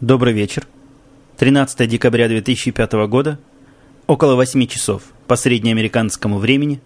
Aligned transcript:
Добрый 0.00 0.32
вечер. 0.32 0.64
13 1.38 1.88
декабря 1.88 2.28
2005 2.28 2.92
года, 3.08 3.40
около 4.06 4.36
8 4.36 4.68
часов 4.68 5.02
по 5.26 5.34
среднеамериканскому 5.34 6.38
времени, 6.38 6.80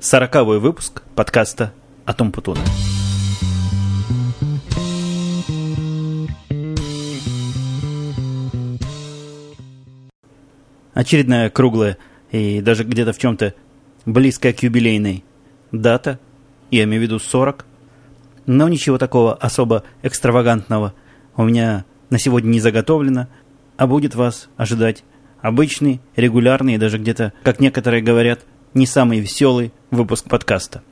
40 0.00 0.60
выпуск 0.60 1.02
подкаста 1.14 1.72
«Атом 2.04 2.30
Путуна». 2.30 2.60
Очередная 10.92 11.48
круглая 11.48 11.96
и 12.32 12.60
даже 12.60 12.84
где-то 12.84 13.14
в 13.14 13.18
чем-то 13.18 13.54
близкая 14.04 14.52
к 14.52 14.62
юбилейной 14.62 15.24
дата, 15.70 16.18
я 16.70 16.84
имею 16.84 17.00
в 17.00 17.04
виду 17.04 17.18
40, 17.18 17.64
но 18.44 18.68
ничего 18.68 18.98
такого 18.98 19.34
особо 19.36 19.84
экстравагантного 20.02 20.92
у 21.34 21.44
меня 21.44 21.86
на 22.12 22.18
сегодня 22.18 22.50
не 22.50 22.60
заготовлено, 22.60 23.26
а 23.78 23.86
будет 23.86 24.14
вас 24.14 24.50
ожидать 24.58 25.02
обычный, 25.40 26.02
регулярный 26.14 26.74
и 26.74 26.78
даже 26.78 26.98
где-то, 26.98 27.32
как 27.42 27.58
некоторые 27.58 28.02
говорят, 28.02 28.44
не 28.74 28.84
самый 28.84 29.18
веселый 29.18 29.72
выпуск 29.90 30.28
подкаста. 30.28 30.82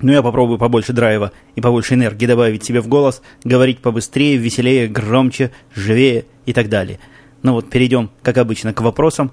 Но 0.00 0.12
я 0.12 0.22
попробую 0.22 0.58
побольше 0.58 0.92
драйва 0.92 1.32
и 1.56 1.62
побольше 1.62 1.94
энергии 1.94 2.26
добавить 2.26 2.62
себе 2.62 2.82
в 2.82 2.88
голос, 2.88 3.22
говорить 3.42 3.78
побыстрее, 3.78 4.36
веселее, 4.36 4.86
громче, 4.86 5.50
живее 5.74 6.26
и 6.44 6.52
так 6.52 6.68
далее. 6.68 7.00
Ну 7.42 7.54
вот 7.54 7.70
перейдем, 7.70 8.10
как 8.22 8.36
обычно, 8.36 8.74
к 8.74 8.82
вопросам. 8.82 9.32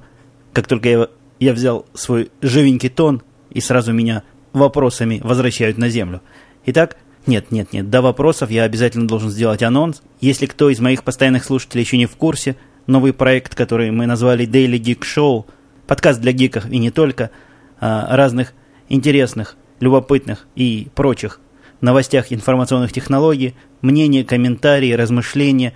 Как 0.54 0.66
только 0.66 0.88
я, 0.88 1.08
я 1.42 1.52
взял 1.52 1.86
свой 1.94 2.32
живенький 2.42 2.90
тон, 2.90 3.22
и 3.50 3.60
сразу 3.60 3.92
меня 3.92 4.24
вопросами 4.54 5.20
возвращают 5.22 5.78
на 5.78 5.90
землю. 5.90 6.22
Итак, 6.66 6.96
нет, 7.28 7.52
нет, 7.52 7.74
нет. 7.74 7.90
До 7.90 8.02
вопросов 8.02 8.52
я 8.52 8.64
обязательно 8.64 9.08
должен 9.08 9.30
сделать 9.30 9.64
анонс. 9.64 10.02
Если 10.22 10.46
кто 10.46 10.70
из 10.70 10.80
моих 10.80 11.04
постоянных 11.04 11.44
слушателей 11.44 11.84
еще 11.84 11.98
не 11.98 12.06
в 12.06 12.16
курсе, 12.16 12.56
новый 12.88 13.14
проект, 13.14 13.56
который 13.56 13.92
мы 13.92 14.06
назвали 14.06 14.48
Daily 14.48 14.80
Geek 14.80 15.02
Show, 15.02 15.46
подкаст 15.88 16.20
для 16.20 16.32
гиков 16.32 16.70
и 16.70 16.78
не 16.78 16.92
только, 16.92 17.32
о 17.80 18.16
разных 18.16 18.54
интересных, 18.90 19.56
любопытных 19.80 20.48
и 20.56 20.88
прочих 20.96 21.40
новостях 21.82 22.32
информационных 22.32 22.94
технологий, 22.94 23.56
мнения, 23.82 24.24
комментарии, 24.24 24.94
размышления, 24.94 25.74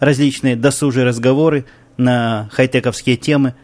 различные 0.00 0.56
досужие 0.56 1.04
разговоры 1.04 1.66
на 1.96 2.48
хай-тековские 2.52 3.16
темы. 3.16 3.54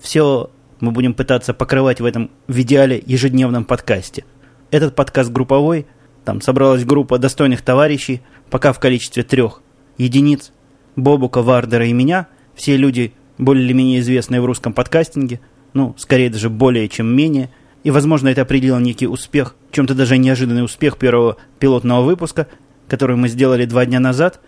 Все 0.00 0.50
мы 0.80 0.90
будем 0.92 1.14
пытаться 1.14 1.54
покрывать 1.54 2.00
в 2.00 2.04
этом 2.04 2.30
в 2.46 2.60
идеале 2.60 3.02
ежедневном 3.04 3.64
подкасте. 3.64 4.24
Этот 4.70 4.94
подкаст 4.94 5.30
групповой– 5.30 5.86
там 6.24 6.40
собралась 6.40 6.84
группа 6.84 7.18
достойных 7.18 7.62
товарищей, 7.62 8.22
пока 8.50 8.72
в 8.72 8.80
количестве 8.80 9.22
трех 9.22 9.62
единиц. 9.98 10.52
Бобука, 10.96 11.42
Вардера 11.42 11.86
и 11.86 11.92
меня. 11.92 12.28
Все 12.54 12.76
люди 12.76 13.12
более 13.36 13.64
или 13.64 13.72
менее 13.72 14.00
известные 14.00 14.40
в 14.40 14.44
русском 14.44 14.72
подкастинге. 14.72 15.40
Ну, 15.72 15.94
скорее 15.98 16.30
даже 16.30 16.50
более 16.50 16.88
чем 16.88 17.06
менее. 17.14 17.50
И, 17.82 17.90
возможно, 17.90 18.28
это 18.28 18.42
определило 18.42 18.78
некий 18.78 19.06
успех, 19.06 19.56
чем-то 19.70 19.94
даже 19.94 20.16
неожиданный 20.16 20.64
успех 20.64 20.96
первого 20.96 21.36
пилотного 21.58 22.02
выпуска, 22.02 22.46
который 22.88 23.16
мы 23.16 23.28
сделали 23.28 23.66
два 23.66 23.84
дня 23.84 24.00
назад. 24.00 24.40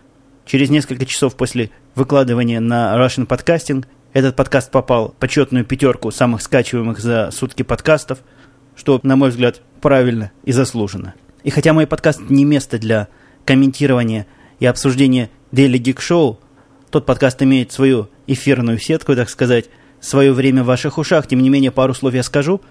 Через 0.47 0.71
несколько 0.71 1.05
часов 1.05 1.35
после 1.35 1.71
выкладывания 1.95 2.61
на 2.61 2.97
Russian 2.97 3.27
Podcasting 3.27 3.85
этот 4.13 4.37
подкаст 4.37 4.71
попал 4.71 5.09
в 5.09 5.15
почетную 5.17 5.65
пятерку 5.65 6.11
самых 6.11 6.41
скачиваемых 6.41 7.01
за 7.01 7.31
сутки 7.33 7.63
подкастов, 7.63 8.21
что, 8.77 9.01
на 9.03 9.17
мой 9.17 9.31
взгляд, 9.31 9.61
правильно 9.83 10.31
и 10.45 10.53
заслуженно. 10.53 11.15
И 11.47 11.51
хотя 11.51 11.73
мой 11.73 11.87
подкаст 11.87 12.23
не 12.29 12.45
место 12.45 12.77
для 12.77 13.07
комментирования 13.45 14.27
и 14.59 14.67
обсуждения 14.67 15.31
Daily 15.53 15.79
Geek 15.79 15.99
Show, 15.99 16.39
тот 16.91 17.07
подкаст 17.07 17.41
имеет 17.41 17.71
свою 17.71 18.09
эфирную 18.27 18.81
сетку, 18.81 19.15
так 19.15 19.31
сказать, 19.31 19.67
свое 20.01 20.33
время 20.33 20.65
в 20.65 20.67
ваших 20.67 20.99
ушах, 20.99 21.29
тем 21.29 21.41
не 21.41 21.49
менее 21.49 21.71
пару 21.71 21.95
слов 21.95 22.15
я 22.15 22.25
скажу, 22.25 22.63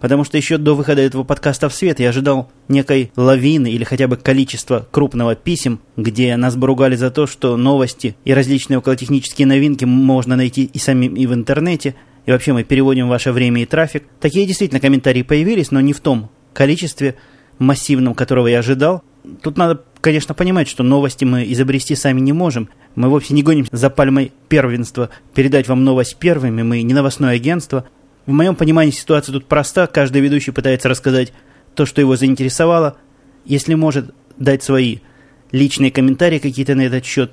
потому 0.00 0.24
что 0.24 0.38
еще 0.38 0.56
до 0.56 0.74
выхода 0.74 1.02
этого 1.02 1.24
подкаста 1.24 1.68
в 1.68 1.74
свет 1.74 2.00
я 2.00 2.08
ожидал 2.08 2.50
некой 2.68 3.12
лавины 3.16 3.70
или 3.70 3.84
хотя 3.84 4.08
бы 4.08 4.16
количества 4.16 4.88
крупного 4.90 5.34
писем, 5.34 5.80
где 5.98 6.34
нас 6.38 6.56
бы 6.56 6.66
ругали 6.66 6.96
за 6.96 7.10
то, 7.10 7.26
что 7.26 7.58
новости 7.58 8.16
и 8.24 8.32
различные 8.32 8.78
околотехнические 8.78 9.46
новинки 9.46 9.84
можно 9.84 10.36
найти 10.36 10.64
и 10.64 10.78
самим, 10.78 11.16
и 11.16 11.26
в 11.26 11.34
интернете, 11.34 11.96
и 12.24 12.30
вообще 12.30 12.54
мы 12.54 12.64
переводим 12.64 13.10
ваше 13.10 13.30
время 13.30 13.60
и 13.60 13.66
трафик. 13.66 14.04
Такие 14.20 14.46
действительно 14.46 14.80
комментарии 14.80 15.20
появились, 15.20 15.70
но 15.70 15.82
не 15.82 15.92
в 15.92 16.00
том 16.00 16.30
количестве, 16.54 17.16
массивным, 17.58 18.14
которого 18.14 18.46
я 18.46 18.60
ожидал. 18.60 19.02
Тут 19.42 19.56
надо, 19.56 19.82
конечно, 20.00 20.34
понимать, 20.34 20.68
что 20.68 20.82
новости 20.82 21.24
мы 21.24 21.44
изобрести 21.52 21.94
сами 21.94 22.20
не 22.20 22.32
можем. 22.32 22.68
Мы 22.94 23.08
вовсе 23.08 23.34
не 23.34 23.42
гоним 23.42 23.66
за 23.70 23.88
пальмой 23.88 24.32
первенства 24.48 25.10
передать 25.34 25.68
вам 25.68 25.84
новость 25.84 26.16
первыми, 26.16 26.62
мы 26.62 26.82
не 26.82 26.94
новостное 26.94 27.34
агентство. 27.34 27.86
В 28.26 28.32
моем 28.32 28.54
понимании 28.54 28.90
ситуация 28.90 29.32
тут 29.32 29.46
проста, 29.46 29.86
каждый 29.86 30.20
ведущий 30.20 30.50
пытается 30.50 30.88
рассказать 30.88 31.32
то, 31.74 31.86
что 31.86 32.00
его 32.00 32.16
заинтересовало, 32.16 32.96
если 33.44 33.74
может 33.74 34.14
дать 34.38 34.62
свои 34.62 34.98
личные 35.50 35.90
комментарии 35.90 36.38
какие-то 36.38 36.74
на 36.74 36.82
этот 36.82 37.04
счет. 37.04 37.32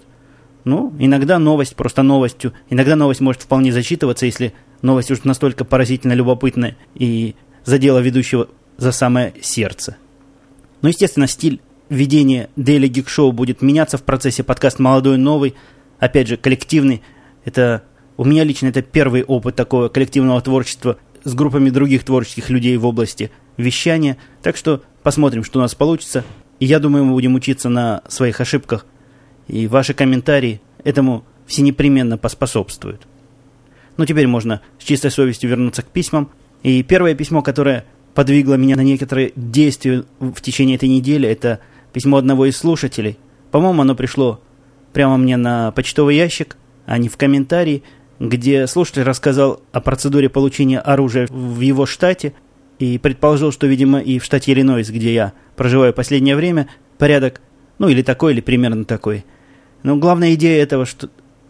Ну, 0.63 0.93
иногда 0.99 1.39
новость 1.39 1.75
просто 1.75 2.03
новостью, 2.03 2.53
иногда 2.69 2.95
новость 2.95 3.21
может 3.21 3.41
вполне 3.41 3.71
зачитываться, 3.71 4.25
если 4.25 4.53
новость 4.81 5.11
уж 5.11 5.23
настолько 5.23 5.65
поразительно 5.65 6.13
любопытная 6.13 6.77
и 6.95 7.35
задела 7.65 7.99
ведущего 7.99 8.49
за 8.77 8.91
самое 8.91 9.33
сердце. 9.41 9.97
Но, 10.81 10.89
естественно, 10.89 11.27
стиль 11.27 11.61
ведения 11.89 12.49
Daily 12.55 12.89
Geek 12.89 13.07
Show 13.07 13.31
будет 13.31 13.61
меняться 13.61 13.97
в 13.97 14.03
процессе 14.03 14.43
подкаст 14.43 14.79
«Молодой 14.79 15.17
новый», 15.17 15.55
опять 15.99 16.27
же, 16.27 16.37
коллективный. 16.37 17.01
Это 17.45 17.83
у 18.17 18.25
меня 18.25 18.43
лично 18.43 18.67
это 18.67 18.81
первый 18.81 19.23
опыт 19.23 19.55
такого 19.55 19.89
коллективного 19.89 20.41
творчества 20.41 20.97
с 21.23 21.33
группами 21.33 21.69
других 21.69 22.03
творческих 22.03 22.49
людей 22.49 22.77
в 22.77 22.85
области 22.85 23.31
вещания. 23.57 24.17
Так 24.41 24.55
что 24.55 24.83
посмотрим, 25.03 25.43
что 25.43 25.59
у 25.59 25.61
нас 25.61 25.75
получится. 25.75 26.23
И 26.59 26.65
я 26.65 26.79
думаю, 26.79 27.05
мы 27.05 27.13
будем 27.13 27.35
учиться 27.35 27.69
на 27.69 28.01
своих 28.07 28.39
ошибках. 28.41 28.85
И 29.47 29.67
ваши 29.67 29.93
комментарии 29.93 30.61
этому 30.83 31.25
все 31.45 31.61
непременно 31.61 32.17
поспособствуют. 32.17 33.07
Ну, 33.97 34.05
теперь 34.05 34.27
можно 34.27 34.61
с 34.77 34.83
чистой 34.83 35.11
совестью 35.11 35.49
вернуться 35.49 35.81
к 35.81 35.87
письмам. 35.87 36.29
И 36.63 36.83
первое 36.83 37.15
письмо, 37.15 37.41
которое 37.41 37.85
подвигло 38.19 38.55
меня 38.55 38.75
на 38.75 38.81
некоторые 38.81 39.31
действия 39.37 40.03
в 40.19 40.41
течение 40.41 40.75
этой 40.75 40.89
недели, 40.89 41.25
это 41.25 41.61
письмо 41.93 42.17
одного 42.17 42.47
из 42.47 42.57
слушателей. 42.57 43.17
По-моему, 43.49 43.81
оно 43.81 43.95
пришло 43.95 44.41
прямо 44.91 45.15
мне 45.15 45.37
на 45.37 45.71
почтовый 45.71 46.17
ящик, 46.17 46.57
а 46.85 46.97
не 46.97 47.07
в 47.07 47.15
комментарии, 47.15 47.81
где 48.19 48.67
слушатель 48.67 49.03
рассказал 49.03 49.61
о 49.71 49.79
процедуре 49.79 50.27
получения 50.27 50.81
оружия 50.81 51.27
в 51.29 51.61
его 51.61 51.85
штате 51.85 52.33
и 52.77 52.97
предположил, 52.97 53.53
что, 53.53 53.67
видимо, 53.67 53.99
и 53.99 54.19
в 54.19 54.25
штате 54.25 54.51
Иллинойс, 54.51 54.89
где 54.89 55.13
я 55.13 55.31
проживаю 55.55 55.93
последнее 55.93 56.35
время, 56.35 56.67
порядок, 56.97 57.39
ну 57.77 57.87
или 57.87 58.01
такой, 58.01 58.33
или 58.33 58.41
примерно 58.41 58.83
такой. 58.83 59.23
Но 59.83 59.95
главная 59.95 60.33
идея 60.33 60.61
этого, 60.61 60.85
что, 60.85 61.09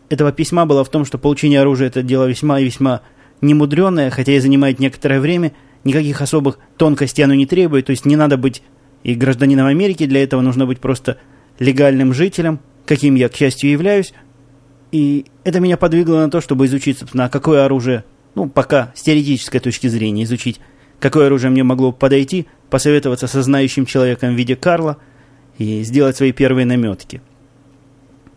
этого 0.09 0.31
письма 0.31 0.67
была 0.67 0.83
в 0.83 0.89
том, 0.89 1.03
что 1.03 1.17
получение 1.17 1.61
оружия 1.61 1.87
это 1.87 2.03
дело 2.03 2.25
весьма 2.25 2.59
и 2.59 2.65
весьма 2.65 3.01
немудреное, 3.41 4.11
хотя 4.11 4.33
и 4.33 4.39
занимает 4.39 4.77
некоторое 4.77 5.19
время– 5.19 5.51
никаких 5.83 6.21
особых 6.21 6.59
тонкостей 6.77 7.23
оно 7.23 7.33
не 7.33 7.45
требует, 7.45 7.85
то 7.85 7.91
есть 7.91 8.05
не 8.05 8.15
надо 8.15 8.37
быть 8.37 8.61
и 9.03 9.15
гражданином 9.15 9.67
Америки, 9.67 10.05
для 10.05 10.23
этого 10.23 10.41
нужно 10.41 10.65
быть 10.65 10.79
просто 10.79 11.17
легальным 11.57 12.13
жителем, 12.13 12.59
каким 12.85 13.15
я, 13.15 13.29
к 13.29 13.35
счастью, 13.35 13.71
являюсь. 13.71 14.13
И 14.91 15.25
это 15.43 15.59
меня 15.59 15.77
подвигло 15.77 16.17
на 16.17 16.29
то, 16.29 16.41
чтобы 16.41 16.65
изучить, 16.65 16.99
собственно, 16.99 17.29
какое 17.29 17.65
оружие, 17.65 18.03
ну, 18.35 18.49
пока 18.49 18.91
с 18.95 19.01
теоретической 19.03 19.59
точки 19.59 19.87
зрения 19.87 20.23
изучить, 20.23 20.59
какое 20.99 21.27
оружие 21.27 21.51
мне 21.51 21.63
могло 21.63 21.91
подойти, 21.91 22.47
посоветоваться 22.69 23.27
со 23.27 23.41
знающим 23.41 23.85
человеком 23.85 24.33
в 24.33 24.37
виде 24.37 24.55
Карла 24.55 24.97
и 25.57 25.83
сделать 25.83 26.17
свои 26.17 26.31
первые 26.31 26.65
наметки. 26.65 27.21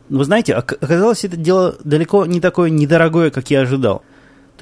Вы 0.09 0.25
знаете, 0.25 0.55
оказалось, 0.55 1.25
это 1.25 1.37
дело 1.37 1.77
далеко 1.85 2.27
не 2.27 2.41
такое 2.41 2.69
недорогое, 2.69 3.31
как 3.31 3.51
я 3.51 3.63
ожидал. 3.63 4.03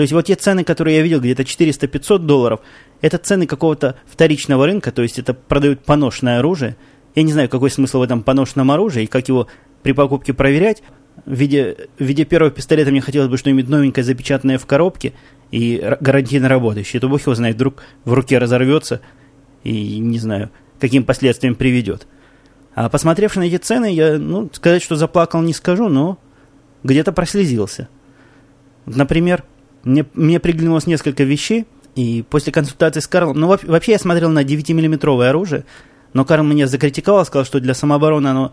То 0.00 0.02
есть 0.02 0.14
вот 0.14 0.24
те 0.24 0.34
цены, 0.34 0.64
которые 0.64 0.96
я 0.96 1.02
видел, 1.02 1.20
где-то 1.20 1.42
400-500 1.42 2.20
долларов, 2.20 2.60
это 3.02 3.18
цены 3.18 3.46
какого-то 3.46 3.96
вторичного 4.06 4.64
рынка, 4.64 4.92
то 4.92 5.02
есть 5.02 5.18
это 5.18 5.34
продают 5.34 5.84
поношенное 5.84 6.38
оружие. 6.38 6.78
Я 7.14 7.22
не 7.22 7.32
знаю, 7.32 7.50
какой 7.50 7.70
смысл 7.70 7.98
в 7.98 8.02
этом 8.04 8.22
поношенном 8.22 8.70
оружии 8.70 9.02
и 9.02 9.06
как 9.06 9.28
его 9.28 9.46
при 9.82 9.92
покупке 9.92 10.32
проверять. 10.32 10.82
В 11.26 11.34
виде, 11.34 11.76
в 11.98 12.02
виде 12.02 12.24
первого 12.24 12.50
пистолета 12.50 12.90
мне 12.90 13.02
хотелось 13.02 13.28
бы 13.28 13.36
что-нибудь 13.36 13.68
новенькое, 13.68 14.02
запечатанное 14.02 14.56
в 14.56 14.64
коробке 14.64 15.12
и 15.50 15.76
гарантийно 16.00 16.48
работающее. 16.48 16.98
То 16.98 17.10
бог 17.10 17.20
его 17.20 17.34
знает, 17.34 17.56
вдруг 17.56 17.82
в 18.06 18.14
руке 18.14 18.38
разорвется 18.38 19.02
и 19.64 19.98
не 19.98 20.18
знаю, 20.18 20.48
каким 20.78 21.04
последствиям 21.04 21.54
приведет. 21.54 22.06
А 22.74 22.88
посмотрев 22.88 23.36
на 23.36 23.42
эти 23.42 23.58
цены, 23.58 23.92
я, 23.92 24.16
ну, 24.16 24.48
сказать, 24.50 24.82
что 24.82 24.96
заплакал, 24.96 25.42
не 25.42 25.52
скажу, 25.52 25.90
но 25.90 26.16
где-то 26.84 27.12
прослезился. 27.12 27.90
Например, 28.86 29.44
мне, 29.84 30.06
мне 30.14 30.40
приглянулось 30.40 30.86
несколько 30.86 31.24
вещей, 31.24 31.66
и 31.94 32.24
после 32.28 32.52
консультации 32.52 33.00
с 33.00 33.06
Карлом... 33.06 33.38
Ну, 33.38 33.48
вообще 33.48 33.92
я 33.92 33.98
смотрел 33.98 34.30
на 34.30 34.42
9-миллиметровое 34.44 35.28
оружие, 35.28 35.64
но 36.12 36.24
Карл 36.24 36.44
меня 36.44 36.66
закритиковал, 36.66 37.24
сказал, 37.24 37.44
что 37.44 37.60
для 37.60 37.74
самообороны 37.74 38.28
оно 38.28 38.52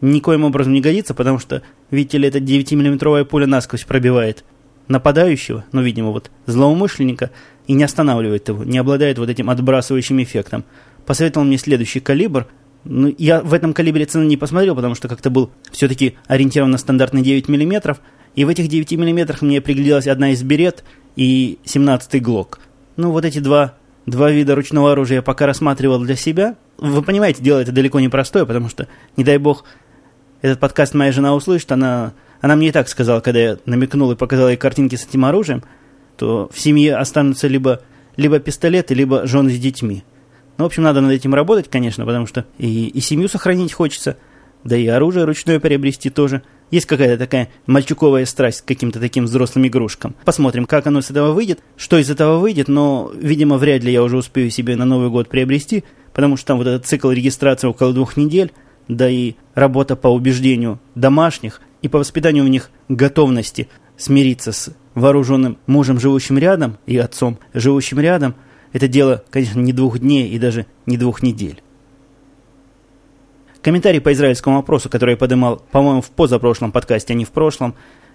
никоим 0.00 0.44
образом 0.44 0.72
не 0.72 0.80
годится, 0.80 1.14
потому 1.14 1.38
что, 1.38 1.62
видите 1.90 2.18
ли, 2.18 2.28
эта 2.28 2.38
9-миллиметровая 2.38 3.24
пуля 3.24 3.46
насквозь 3.46 3.84
пробивает 3.84 4.44
нападающего, 4.88 5.64
ну, 5.72 5.82
видимо, 5.82 6.10
вот 6.10 6.30
злоумышленника, 6.46 7.30
и 7.66 7.74
не 7.74 7.84
останавливает 7.84 8.48
его, 8.48 8.64
не 8.64 8.78
обладает 8.78 9.18
вот 9.18 9.28
этим 9.28 9.48
отбрасывающим 9.48 10.20
эффектом. 10.22 10.64
Посоветовал 11.06 11.46
мне 11.46 11.58
следующий 11.58 12.00
калибр. 12.00 12.48
Ну, 12.82 13.14
я 13.16 13.40
в 13.40 13.54
этом 13.54 13.72
калибре 13.72 14.06
цены 14.06 14.24
не 14.24 14.36
посмотрел, 14.36 14.74
потому 14.74 14.96
что 14.96 15.06
как-то 15.06 15.30
был 15.30 15.52
все-таки 15.70 16.16
ориентирован 16.26 16.72
на 16.72 16.78
стандартный 16.78 17.22
9 17.22 17.48
мм, 17.48 17.98
и 18.34 18.44
в 18.44 18.48
этих 18.48 18.68
9 18.68 18.92
мм 18.92 19.36
мне 19.40 19.60
пригляделась 19.60 20.06
одна 20.06 20.30
из 20.30 20.42
берет 20.42 20.84
и 21.16 21.58
17-й 21.64 22.20
глок. 22.20 22.60
Ну, 22.96 23.10
вот 23.12 23.24
эти 23.24 23.38
два, 23.38 23.74
два 24.06 24.30
вида 24.30 24.54
ручного 24.54 24.92
оружия 24.92 25.16
я 25.16 25.22
пока 25.22 25.46
рассматривал 25.46 26.00
для 26.00 26.16
себя. 26.16 26.56
Вы 26.78 27.02
понимаете, 27.02 27.42
дело 27.42 27.58
это 27.60 27.72
далеко 27.72 28.00
не 28.00 28.08
простое, 28.08 28.44
потому 28.44 28.68
что, 28.68 28.88
не 29.16 29.24
дай 29.24 29.38
бог, 29.38 29.64
этот 30.42 30.58
подкаст 30.60 30.94
моя 30.94 31.12
жена 31.12 31.34
услышит, 31.34 31.70
она 31.72 32.14
она 32.40 32.56
мне 32.56 32.68
и 32.68 32.72
так 32.72 32.88
сказала, 32.88 33.20
когда 33.20 33.40
я 33.40 33.58
намекнул 33.66 34.10
и 34.12 34.16
показал 34.16 34.48
ей 34.48 34.56
картинки 34.56 34.96
с 34.96 35.06
этим 35.06 35.24
оружием, 35.24 35.62
то 36.16 36.48
в 36.52 36.58
семье 36.58 36.96
останутся 36.96 37.48
либо, 37.48 37.82
либо 38.16 38.38
пистолеты, 38.38 38.94
либо 38.94 39.26
жены 39.26 39.50
с 39.50 39.58
детьми. 39.58 40.04
Ну, 40.56 40.64
в 40.64 40.66
общем, 40.66 40.82
надо 40.82 41.00
над 41.00 41.12
этим 41.12 41.34
работать, 41.34 41.68
конечно, 41.68 42.04
потому 42.06 42.26
что 42.26 42.44
и, 42.58 42.88
и 42.88 43.00
семью 43.00 43.28
сохранить 43.28 43.72
хочется, 43.72 44.16
да 44.64 44.76
и 44.76 44.86
оружие 44.86 45.24
ручное 45.24 45.60
приобрести 45.60 46.10
тоже. 46.10 46.42
Есть 46.70 46.86
какая-то 46.86 47.18
такая 47.18 47.48
мальчуковая 47.66 48.24
страсть 48.26 48.62
к 48.62 48.64
каким-то 48.64 49.00
таким 49.00 49.24
взрослым 49.24 49.66
игрушкам. 49.66 50.14
Посмотрим, 50.24 50.66
как 50.66 50.86
оно 50.86 51.00
с 51.00 51.10
этого 51.10 51.32
выйдет, 51.32 51.60
что 51.76 51.98
из 51.98 52.10
этого 52.10 52.38
выйдет, 52.38 52.68
но, 52.68 53.10
видимо, 53.14 53.56
вряд 53.56 53.82
ли 53.82 53.92
я 53.92 54.02
уже 54.02 54.16
успею 54.16 54.50
себе 54.50 54.76
на 54.76 54.84
Новый 54.84 55.10
год 55.10 55.28
приобрести, 55.28 55.84
потому 56.12 56.36
что 56.36 56.48
там 56.48 56.58
вот 56.58 56.66
этот 56.66 56.86
цикл 56.86 57.10
регистрации 57.10 57.66
около 57.66 57.92
двух 57.92 58.16
недель, 58.16 58.52
да 58.86 59.08
и 59.08 59.34
работа 59.54 59.96
по 59.96 60.08
убеждению 60.08 60.80
домашних, 60.94 61.60
и 61.82 61.88
по 61.88 61.98
воспитанию 61.98 62.44
у 62.44 62.48
них 62.48 62.70
готовности 62.88 63.68
смириться 63.96 64.52
с 64.52 64.74
вооруженным 64.94 65.58
мужем, 65.66 65.98
живущим 65.98 66.38
рядом, 66.38 66.78
и 66.86 66.96
отцом, 66.96 67.38
живущим 67.52 68.00
рядом, 68.00 68.34
это 68.72 68.86
дело, 68.86 69.24
конечно, 69.30 69.60
не 69.60 69.72
двух 69.72 69.98
дней 69.98 70.28
и 70.28 70.38
даже 70.38 70.66
не 70.86 70.96
двух 70.96 71.22
недель. 71.22 71.62
Комментарий 73.62 74.00
по 74.00 74.12
израильскому 74.12 74.56
вопросу, 74.56 74.88
который 74.88 75.12
я 75.12 75.16
поднимал, 75.16 75.62
по-моему, 75.70 76.00
в 76.00 76.10
позапрошлом 76.10 76.72
подкасте, 76.72 77.12
а 77.12 77.16
не 77.16 77.26
в 77.26 77.30
прошлом, 77.30 77.74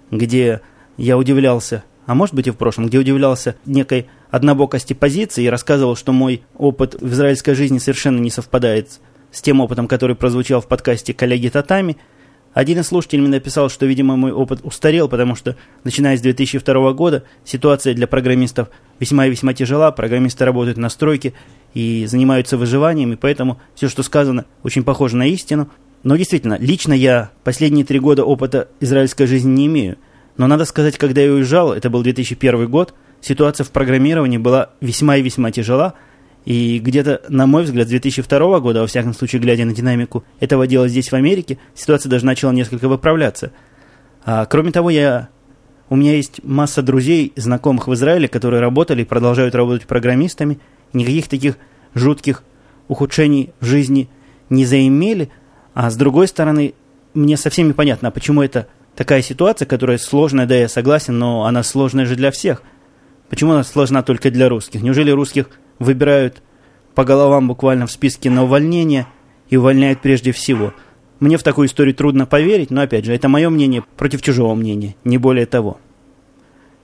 где 0.10 0.62
я 0.98 1.18
удивлялся, 1.18 1.84
а 2.08 2.16
может 2.16 2.34
быть 2.34 2.48
и 2.48 2.52
в 2.52 2.58
прошлом, 2.58 2.88
где 2.88 2.98
удивлялся 2.98 3.56
некой 3.66 4.08
однобокости 4.32 4.94
позиции 4.94 5.44
и 5.44 5.50
рассказывал, 5.50 5.96
что 5.96 6.14
мой 6.14 6.44
опыт 6.58 6.96
в 7.00 7.14
израильской 7.14 7.54
жизни 7.54 7.78
совершенно 7.78 8.20
не 8.20 8.32
совпадает 8.32 9.00
с 9.32 9.42
тем 9.42 9.62
опытом, 9.62 9.88
который 9.88 10.16
прозвучал 10.16 10.62
в 10.62 10.68
подкасте 10.68 11.14
коллеги 11.14 11.50
Татами– 11.50 11.98
один 12.56 12.80
из 12.80 12.88
слушателей 12.88 13.22
мне 13.22 13.32
написал, 13.32 13.70
что, 13.70 13.86
видимо, 13.86 14.16
мой 14.16 14.32
опыт 14.32 14.62
устарел, 14.64 15.10
потому 15.10 15.36
что, 15.36 15.58
начиная 15.84 16.18
с 16.18 16.22
2002 16.22 16.94
года, 16.94 17.26
ситуация 17.44 17.94
для 17.94 18.08
программистов 18.08 18.70
весьма 18.98 19.26
и 19.26 19.30
весьма 19.30 19.54
тяжела. 19.54 19.92
Программисты 19.92 20.46
работают 20.46 20.78
на 20.78 20.88
стройке 20.88 21.34
и 21.76 22.08
занимаются 22.08 22.58
выживанием, 22.58 23.14
и 23.14 23.16
поэтому 23.16 23.60
все, 23.76 23.88
что 23.88 24.02
сказано, 24.02 24.46
очень 24.64 24.84
похоже 24.84 25.18
на 25.18 25.28
истину. 25.28 25.70
Но 26.02 26.16
действительно, 26.16 26.58
лично 26.60 26.94
я 26.94 27.30
последние 27.44 27.86
три 27.86 28.00
года 28.00 28.24
опыта 28.24 28.70
израильской 28.80 29.28
жизни 29.28 29.52
не 29.52 29.68
имею. 29.68 29.98
Но 30.38 30.48
надо 30.48 30.66
сказать, 30.66 30.98
когда 30.98 31.22
я 31.22 31.32
уезжал, 31.32 31.72
это 31.72 31.92
был 31.92 32.02
2001 32.02 32.68
год, 32.68 32.96
ситуация 33.22 33.64
в 33.64 33.70
программировании 33.70 34.40
была 34.40 34.72
весьма 34.82 35.18
и 35.18 35.22
весьма 35.22 35.52
тяжела– 35.52 35.94
и 36.46 36.78
где-то, 36.80 37.22
на 37.28 37.48
мой 37.48 37.64
взгляд, 37.64 37.88
с 37.88 37.90
2002 37.90 38.60
года, 38.60 38.82
во 38.82 38.88
всяком 38.88 39.14
случае, 39.14 39.42
глядя 39.42 39.66
на 39.66 39.74
динамику 39.74 40.24
этого 40.40 40.68
дела 40.68 40.88
здесь, 40.88 41.12
в 41.12 41.16
Америке, 41.16 41.58
ситуация 41.74 42.10
даже 42.10 42.26
начала 42.26 42.52
несколько 42.52 42.88
выправляться. 42.88 43.52
А, 44.24 44.46
кроме 44.46 44.72
того, 44.72 44.92
я, 44.92 45.30
у 45.90 45.96
меня 45.96 46.16
есть 46.16 46.44
масса 46.44 46.84
друзей, 46.84 47.34
знакомых 47.36 47.88
в 47.88 47.94
Израиле, 47.96 48.28
которые 48.28 48.62
работали 48.62 49.02
и 49.02 49.06
продолжают 49.06 49.56
работать 49.56 49.88
программистами. 49.88 50.60
Никаких 50.96 51.28
таких 51.28 51.58
жутких 51.94 52.44
ухудшений 52.88 53.52
в 53.60 53.66
жизни 53.66 54.10
не 54.50 54.66
заимели. 54.66 55.30
А 55.74 55.90
с 55.90 55.96
другой 55.96 56.28
стороны, 56.28 56.74
мне 57.14 57.38
совсем 57.38 57.68
непонятно, 57.68 58.08
а 58.08 58.12
почему 58.12 58.42
это 58.42 58.68
такая 58.96 59.22
ситуация, 59.22 59.66
которая 59.66 59.98
сложная, 59.98 60.46
да, 60.46 60.56
я 60.56 60.70
согласен, 60.70 61.20
но 61.20 61.46
она 61.46 61.62
сложная 61.62 62.06
же 62.06 62.16
для 62.16 62.32
всех. 62.32 62.64
Почему 63.30 63.52
она 63.52 63.64
сложна 63.64 64.02
только 64.02 64.32
для 64.32 64.50
русских? 64.50 64.82
Неужели 64.82 65.12
русских 65.12 65.50
выбирают 65.80 66.42
по 66.96 67.04
головам 67.04 67.48
буквально 67.48 67.86
в 67.86 67.92
списке 67.92 68.30
на 68.30 68.44
увольнение 68.44 69.06
и 69.50 69.58
увольняют 69.58 70.02
прежде 70.02 70.32
всего. 70.32 70.74
Мне 71.20 71.38
в 71.38 71.44
такую 71.44 71.68
историю 71.68 71.94
трудно 71.94 72.26
поверить, 72.26 72.72
но 72.72 72.82
опять 72.82 73.06
же, 73.06 73.14
это 73.14 73.30
мое 73.30 73.50
мнение 73.50 73.84
против 73.98 74.22
чужого 74.22 74.56
мнения, 74.56 74.96
не 75.04 75.18
более 75.18 75.46
того. 75.46 75.80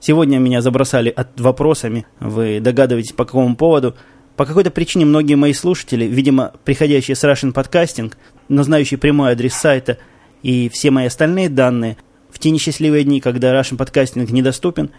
Сегодня 0.02 0.38
меня 0.38 0.60
забросали 0.62 1.10
от 1.10 1.40
вопросами, 1.40 2.06
вы 2.18 2.58
догадываетесь 2.58 3.12
по 3.12 3.24
какому 3.24 3.54
поводу. 3.54 3.94
По 4.36 4.44
какой-то 4.46 4.72
причине 4.72 5.04
многие 5.04 5.36
мои 5.36 5.52
слушатели, 5.52 6.06
видимо, 6.06 6.54
приходящие 6.64 7.14
с 7.14 7.22
Russian 7.22 7.52
Podcasting, 7.52 8.12
но 8.48 8.64
знающие 8.64 8.98
прямой 8.98 9.30
адрес 9.30 9.54
сайта 9.54 9.98
и 10.42 10.68
все 10.70 10.90
мои 10.90 11.06
остальные 11.06 11.50
данные, 11.50 11.98
в 12.30 12.40
те 12.40 12.50
несчастливые 12.50 13.04
дни, 13.04 13.20
когда 13.20 13.54
Russian 13.54 13.76
Podcasting 13.76 14.28
недоступен, 14.32 14.90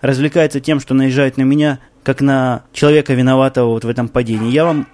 развлекаются 0.00 0.58
тем, 0.58 0.80
что 0.80 0.92
наезжают 0.92 1.36
на 1.36 1.42
меня 1.42 1.78
как 2.02 2.20
на 2.20 2.64
человека 2.72 3.14
виноватого 3.14 3.68
вот 3.68 3.84
в 3.84 3.88
этом 3.88 4.08
падении. 4.08 4.50
Я 4.50 4.64
вам... 4.64 4.88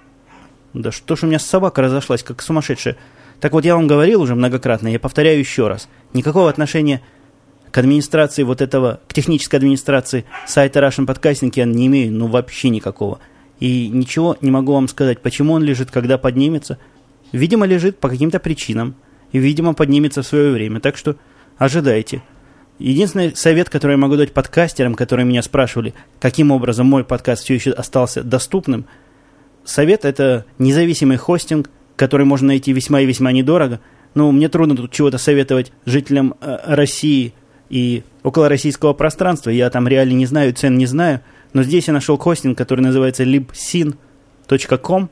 Да 0.75 0.91
что 0.91 1.15
ж 1.15 1.23
у 1.23 1.25
меня 1.25 1.39
собака 1.39 1.81
разошлась, 1.81 2.21
как 2.21 2.43
сумасшедшая. 2.43 2.97
Так 3.39 3.53
вот, 3.53 3.65
я 3.65 3.75
вам 3.75 3.87
говорил 3.87 4.21
уже 4.21 4.35
многократно, 4.35 4.89
я 4.89 4.99
повторяю 4.99 5.39
еще 5.39 5.67
раз. 5.67 5.89
Никакого 6.13 6.51
отношения 6.51 7.01
к 7.75 7.77
администрации 7.77 8.43
вот 8.43 8.61
этого, 8.61 9.01
к 9.05 9.13
технической 9.13 9.59
администрации 9.59 10.23
сайта 10.47 10.79
Russian 10.79 11.05
Podcasting 11.05 11.51
я 11.55 11.65
не 11.65 11.87
имею, 11.87 12.13
ну 12.13 12.27
вообще 12.27 12.69
никакого. 12.69 13.19
И 13.59 13.89
ничего 13.89 14.37
не 14.39 14.49
могу 14.49 14.71
вам 14.71 14.87
сказать, 14.87 15.19
почему 15.19 15.51
он 15.51 15.63
лежит, 15.63 15.91
когда 15.91 16.17
поднимется. 16.17 16.77
Видимо, 17.33 17.65
лежит 17.65 17.99
по 17.99 18.07
каким-то 18.07 18.39
причинам. 18.39 18.95
И, 19.33 19.39
видимо, 19.39 19.73
поднимется 19.73 20.21
в 20.21 20.25
свое 20.25 20.53
время. 20.53 20.79
Так 20.79 20.95
что 20.95 21.17
ожидайте. 21.57 22.23
Единственный 22.79 23.35
совет, 23.35 23.69
который 23.69 23.93
я 23.93 23.97
могу 23.97 24.15
дать 24.15 24.31
подкастерам, 24.31 24.95
которые 24.95 25.25
меня 25.25 25.41
спрашивали, 25.41 25.93
каким 26.21 26.51
образом 26.51 26.87
мой 26.87 27.03
подкаст 27.03 27.43
все 27.43 27.55
еще 27.55 27.71
остался 27.71 28.23
доступным, 28.23 28.85
совет– 29.65 30.05
это 30.05 30.45
независимый 30.59 31.17
хостинг, 31.17 31.69
который 31.97 32.25
можно 32.25 32.47
найти 32.47 32.71
весьма 32.71 33.01
и 33.01 33.05
весьма 33.05 33.33
недорого. 33.33 33.81
Ну, 34.13 34.31
мне 34.31 34.47
трудно 34.47 34.77
тут 34.77 34.93
чего-то 34.93 35.17
советовать 35.17 35.73
жителям 35.85 36.35
э, 36.39 36.57
России 36.67 37.33
и 37.69 38.03
около 38.23 38.49
российского 38.49 38.93
пространства. 38.93 39.49
Я 39.49 39.69
там 39.69 39.87
реально 39.87 40.13
не 40.13 40.25
знаю, 40.25 40.53
цен 40.53 40.77
не 40.77 40.85
знаю. 40.85 41.21
Но 41.53 41.63
здесь 41.63 41.87
я 41.87 41.93
нашел 41.93 42.17
хостинг, 42.17 42.57
который 42.57 42.81
называется 42.81 43.23
libsyn.com. 43.23 45.09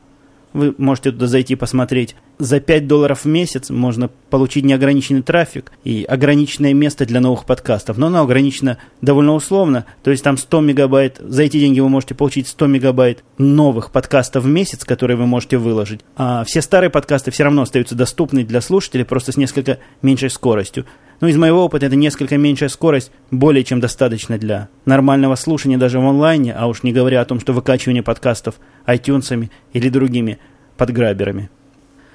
Вы 0.53 0.75
можете 0.77 1.11
туда 1.11 1.27
зайти 1.27 1.55
посмотреть. 1.55 2.15
За 2.39 2.59
5 2.59 2.87
долларов 2.87 3.23
в 3.23 3.27
месяц 3.27 3.69
можно 3.69 4.09
получить 4.29 4.65
неограниченный 4.65 5.21
трафик 5.21 5.71
и 5.83 6.03
ограниченное 6.03 6.73
место 6.73 7.05
для 7.05 7.21
новых 7.21 7.45
подкастов. 7.45 7.97
Но 7.97 8.07
оно 8.07 8.21
ограничено 8.21 8.79
довольно 9.01 9.33
условно. 9.33 9.85
То 10.03 10.11
есть 10.11 10.23
там 10.23 10.37
100 10.37 10.61
мегабайт. 10.61 11.19
За 11.19 11.43
эти 11.43 11.59
деньги 11.59 11.79
вы 11.79 11.89
можете 11.89 12.15
получить 12.15 12.47
100 12.47 12.67
мегабайт 12.67 13.23
новых 13.37 13.91
подкастов 13.91 14.43
в 14.43 14.47
месяц, 14.47 14.83
которые 14.83 15.15
вы 15.15 15.27
можете 15.27 15.57
выложить. 15.57 16.01
А 16.15 16.43
все 16.43 16.61
старые 16.61 16.89
подкасты 16.89 17.29
все 17.31 17.43
равно 17.43 17.61
остаются 17.61 17.95
доступны 17.95 18.43
для 18.43 18.61
слушателей, 18.61 19.05
просто 19.05 19.31
с 19.31 19.37
несколько 19.37 19.77
меньшей 20.01 20.29
скоростью. 20.31 20.85
Но 21.21 21.27
из 21.27 21.37
моего 21.37 21.63
опыта 21.63 21.85
это 21.85 21.95
несколько 21.95 22.37
меньшая 22.37 22.69
скорость 22.69 23.11
более 23.31 23.63
чем 23.63 23.79
достаточно 23.79 24.37
для 24.37 24.67
нормального 24.85 25.35
слушания 25.35 25.77
даже 25.77 25.99
в 25.99 26.05
онлайне, 26.05 26.53
а 26.53 26.67
уж 26.67 26.83
не 26.83 26.91
говоря 26.91 27.21
о 27.21 27.25
том, 27.25 27.39
что 27.39 27.53
выкачивание 27.53 28.03
подкастов 28.03 28.55
iTunes 28.87 29.49
или 29.71 29.89
другими 29.89 30.39
подграберами. 30.75 31.49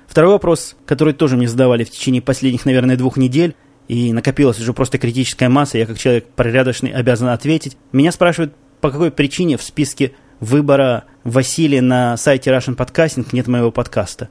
Второй 0.08 0.32
вопрос, 0.32 0.74
который 0.86 1.12
тоже 1.12 1.36
мне 1.36 1.46
задавали 1.46 1.84
в 1.84 1.90
течение 1.90 2.22
последних, 2.22 2.64
наверное, 2.64 2.96
двух 2.96 3.18
недель, 3.18 3.54
и 3.88 4.12
накопилась 4.12 4.58
уже 4.58 4.72
просто 4.72 4.98
критическая 4.98 5.48
масса, 5.48 5.78
я 5.78 5.86
как 5.86 5.98
человек 5.98 6.26
порядочный 6.34 6.90
обязан 6.90 7.28
ответить. 7.28 7.76
Меня 7.92 8.10
спрашивают, 8.10 8.54
по 8.80 8.90
какой 8.90 9.10
причине 9.10 9.56
в 9.56 9.62
списке 9.62 10.12
выбора 10.40 11.04
Василия 11.24 11.82
на 11.82 12.16
сайте 12.16 12.50
Russian 12.50 12.76
Podcasting 12.76 13.26
нет 13.32 13.48
моего 13.48 13.70
подкаста. 13.70 14.30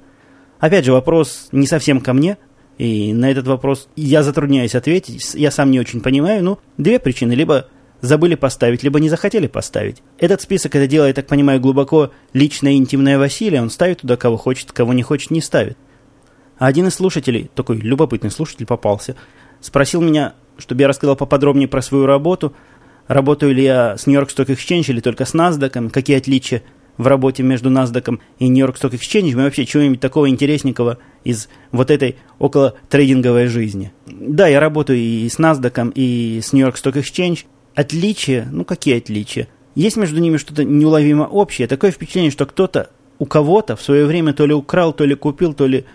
Опять 0.59 0.85
же, 0.85 0.93
вопрос 0.93 1.49
не 1.51 1.67
совсем 1.67 2.01
ко 2.01 2.13
мне, 2.13 2.37
и 2.79 3.13
на 3.13 3.29
этот 3.29 3.47
вопрос 3.47 3.87
я 3.95 4.23
затрудняюсь 4.23 4.75
ответить, 4.75 5.35
я 5.35 5.51
сам 5.51 5.69
не 5.69 5.79
очень 5.79 6.01
понимаю. 6.01 6.43
Ну, 6.43 6.59
две 6.77 6.99
причины. 6.99 7.33
Либо 7.33 7.67
забыли 8.01 8.35
поставить, 8.35 8.83
либо 8.83 8.99
не 8.99 9.09
захотели 9.09 9.47
поставить. 9.47 10.01
Этот 10.17 10.41
список 10.41 10.75
это 10.75 10.87
дело, 10.87 11.05
я 11.05 11.13
так 11.13 11.27
понимаю, 11.27 11.59
глубоко 11.59 12.11
личное 12.33 12.73
и 12.73 12.77
интимное 12.77 13.17
Василия. 13.17 13.61
Он 13.61 13.69
ставит 13.69 14.01
туда, 14.01 14.17
кого 14.17 14.37
хочет, 14.37 14.71
кого 14.71 14.93
не 14.93 15.03
хочет, 15.03 15.31
не 15.31 15.41
ставит. 15.41 15.77
А 16.57 16.67
один 16.67 16.87
из 16.87 16.95
слушателей, 16.95 17.49
такой 17.53 17.77
любопытный 17.77 18.31
слушатель 18.31 18.65
попался, 18.65 19.15
спросил 19.61 20.01
меня, 20.01 20.33
чтобы 20.57 20.81
я 20.81 20.87
рассказал 20.87 21.15
поподробнее 21.15 21.67
про 21.67 21.81
свою 21.81 22.05
работу. 22.05 22.53
Работаю 23.07 23.53
ли 23.53 23.63
я 23.63 23.97
с 23.97 24.07
Нью-Йорк 24.07 24.29
Stock 24.29 24.47
Exchange 24.47 24.85
или 24.89 24.99
только 24.99 25.25
с 25.25 25.33
NASDAQ, 25.33 25.89
какие 25.91 26.17
отличия 26.17 26.63
в 26.97 27.05
работе 27.05 27.43
между 27.43 27.69
NASDAQ 27.69 28.19
и 28.39 28.47
Нью-Йорк 28.47 28.75
Stock 28.75 28.91
Exchange, 28.91 29.29
и 29.29 29.35
вообще 29.35 29.65
чего-нибудь 29.65 29.99
такого 29.99 30.29
интересненького 30.29 30.97
из 31.23 31.47
вот 31.71 31.91
этой 31.91 32.17
около 32.39 32.73
трейдинговой 32.89 33.47
жизни. 33.47 33.93
Да, 34.07 34.47
я 34.47 34.59
работаю 34.59 34.99
и 34.99 35.29
с 35.29 35.37
NASDAQ, 35.37 35.93
и 35.93 36.41
с 36.41 36.53
York 36.53 36.75
Stock 36.75 36.93
Exchange. 36.93 37.45
Отличия, 37.77 38.47
ну 38.51 38.65
какие 38.65 38.97
отличия? 38.97 39.47
Есть 39.75 39.97
между 39.97 40.19
ними 40.19 40.37
что-то 40.37 40.63
неуловимо 40.63 41.25
общее. 41.25 41.67
Такое 41.67 41.91
впечатление, 41.91 42.31
что 42.31 42.47
кто-то 42.47 42.89
у 43.19 43.27
кого-то 43.27 43.75
в 43.75 43.83
свое 43.83 44.07
время 44.07 44.33
то 44.33 44.47
ли 44.47 44.53
украл, 44.55 44.93
то 44.93 45.05
ли 45.05 45.13
купил, 45.13 45.53
то 45.53 45.67
ли, 45.67 45.85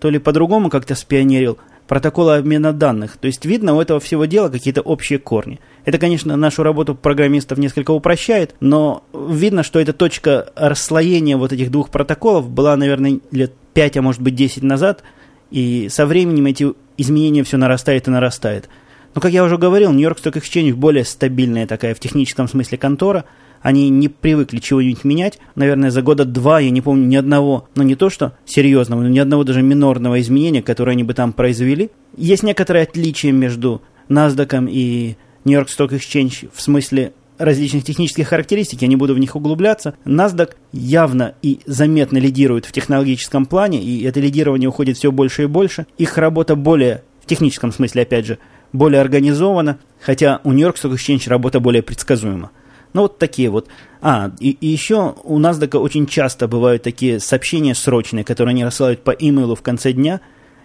то 0.00 0.08
ли 0.08 0.18
по-другому 0.18 0.70
как-то 0.70 0.94
спионерил 0.94 1.58
протоколы 1.88 2.36
обмена 2.36 2.72
данных. 2.72 3.18
То 3.18 3.26
есть 3.26 3.44
видно 3.44 3.74
у 3.74 3.82
этого 3.82 4.00
всего 4.00 4.24
дела 4.24 4.48
какие-то 4.48 4.80
общие 4.80 5.18
корни. 5.18 5.60
Это, 5.84 5.98
конечно, 5.98 6.34
нашу 6.36 6.62
работу 6.62 6.94
программистов 6.94 7.58
несколько 7.58 7.90
упрощает, 7.90 8.54
но 8.60 9.04
видно, 9.12 9.62
что 9.62 9.78
эта 9.78 9.92
точка 9.92 10.50
расслоения 10.56 11.36
вот 11.36 11.52
этих 11.52 11.70
двух 11.70 11.90
протоколов 11.90 12.48
была, 12.48 12.74
наверное, 12.78 13.20
лет 13.30 13.52
5, 13.74 13.98
а 13.98 14.02
может 14.02 14.22
быть 14.22 14.34
10 14.34 14.62
назад, 14.62 15.02
и 15.50 15.88
со 15.90 16.06
временем 16.06 16.46
эти 16.46 16.72
изменения 16.96 17.44
все 17.44 17.58
нарастает 17.58 18.08
и 18.08 18.10
нарастает. 18.10 18.70
Но, 19.16 19.22
как 19.22 19.32
я 19.32 19.42
уже 19.42 19.58
говорил, 19.58 19.92
Нью-Йорк 19.92 20.18
Stock 20.18 20.34
Exchange 20.34 20.74
более 20.74 21.04
стабильная 21.04 21.66
такая 21.66 21.94
в 21.94 21.98
техническом 21.98 22.46
смысле 22.46 22.78
контора– 22.78 23.24
они 23.62 23.88
не 23.88 24.08
привыкли 24.08 24.58
чего-нибудь 24.58 25.02
менять. 25.02 25.40
Наверное, 25.56 25.90
за 25.90 26.00
года 26.00 26.24
два 26.24 26.60
я 26.60 26.70
не 26.70 26.80
помню 26.82 27.06
ни 27.06 27.16
одного, 27.16 27.68
ну 27.74 27.82
не 27.82 27.96
то 27.96 28.10
что 28.10 28.36
серьезного, 28.44 29.00
но 29.00 29.08
ни 29.08 29.18
одного 29.18 29.42
даже 29.42 29.60
минорного 29.60 30.20
изменения, 30.20 30.62
которое 30.62 30.92
они 30.92 31.02
бы 31.02 31.14
там 31.14 31.32
произвели. 31.32 31.90
Есть 32.16 32.44
некоторые 32.44 32.84
отличия 32.84 33.32
между 33.32 33.82
NASDAQ 34.08 34.70
и 34.70 35.16
York 35.44 35.66
Stock 35.66 35.90
Exchange 35.90 36.48
в 36.54 36.62
смысле 36.62 37.12
различных 37.38 37.82
технических 37.82 38.28
характеристик, 38.28 38.82
я 38.82 38.88
не 38.88 38.94
буду 38.94 39.14
в 39.14 39.18
них 39.18 39.34
углубляться. 39.34 39.94
NASDAQ 40.04 40.50
явно 40.72 41.34
и 41.42 41.58
заметно 41.66 42.18
лидирует 42.18 42.66
в 42.66 42.72
технологическом 42.72 43.46
плане, 43.46 43.82
и 43.82 44.04
это 44.04 44.20
лидирование 44.20 44.68
уходит 44.68 44.96
все 44.96 45.10
больше 45.10 45.42
и 45.42 45.46
больше. 45.46 45.86
Их 45.98 46.18
работа 46.18 46.54
более, 46.54 47.02
в 47.20 47.26
техническом 47.26 47.72
смысле, 47.72 48.02
опять 48.02 48.26
же, 48.26 48.38
более 48.76 49.00
организована, 49.00 49.78
хотя 50.00 50.40
у 50.44 50.52
York 50.52 50.76
Stock 50.76 50.94
Exchange 50.94 51.28
работа 51.28 51.60
более 51.60 51.82
предсказуема. 51.82 52.50
Ну, 52.92 53.02
вот 53.02 53.18
такие 53.18 53.50
вот. 53.50 53.68
А, 54.00 54.32
и, 54.40 54.50
и 54.50 54.68
еще 54.68 55.16
у 55.24 55.38
нас 55.38 55.60
очень 55.60 56.06
часто 56.06 56.48
бывают 56.48 56.82
такие 56.82 57.20
сообщения 57.20 57.74
срочные, 57.74 58.24
которые 58.24 58.52
они 58.52 58.64
рассылают 58.64 59.02
по 59.02 59.10
имейлу 59.10 59.54
в 59.54 59.62
конце 59.62 59.92
дня. 59.92 60.20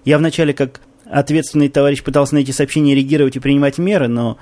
Я 0.06 0.18
вначале 0.18 0.53
как 0.53 0.82
ответственный 1.06 1.68
товарищ 1.68 2.03
пытался 2.03 2.36
на 2.36 2.39
эти 2.39 2.51
сообщения 2.51 2.96
реагировать 2.96 3.36
и 3.36 3.39
принимать 3.39 3.77
меры, 3.77 4.08
но 4.08 4.38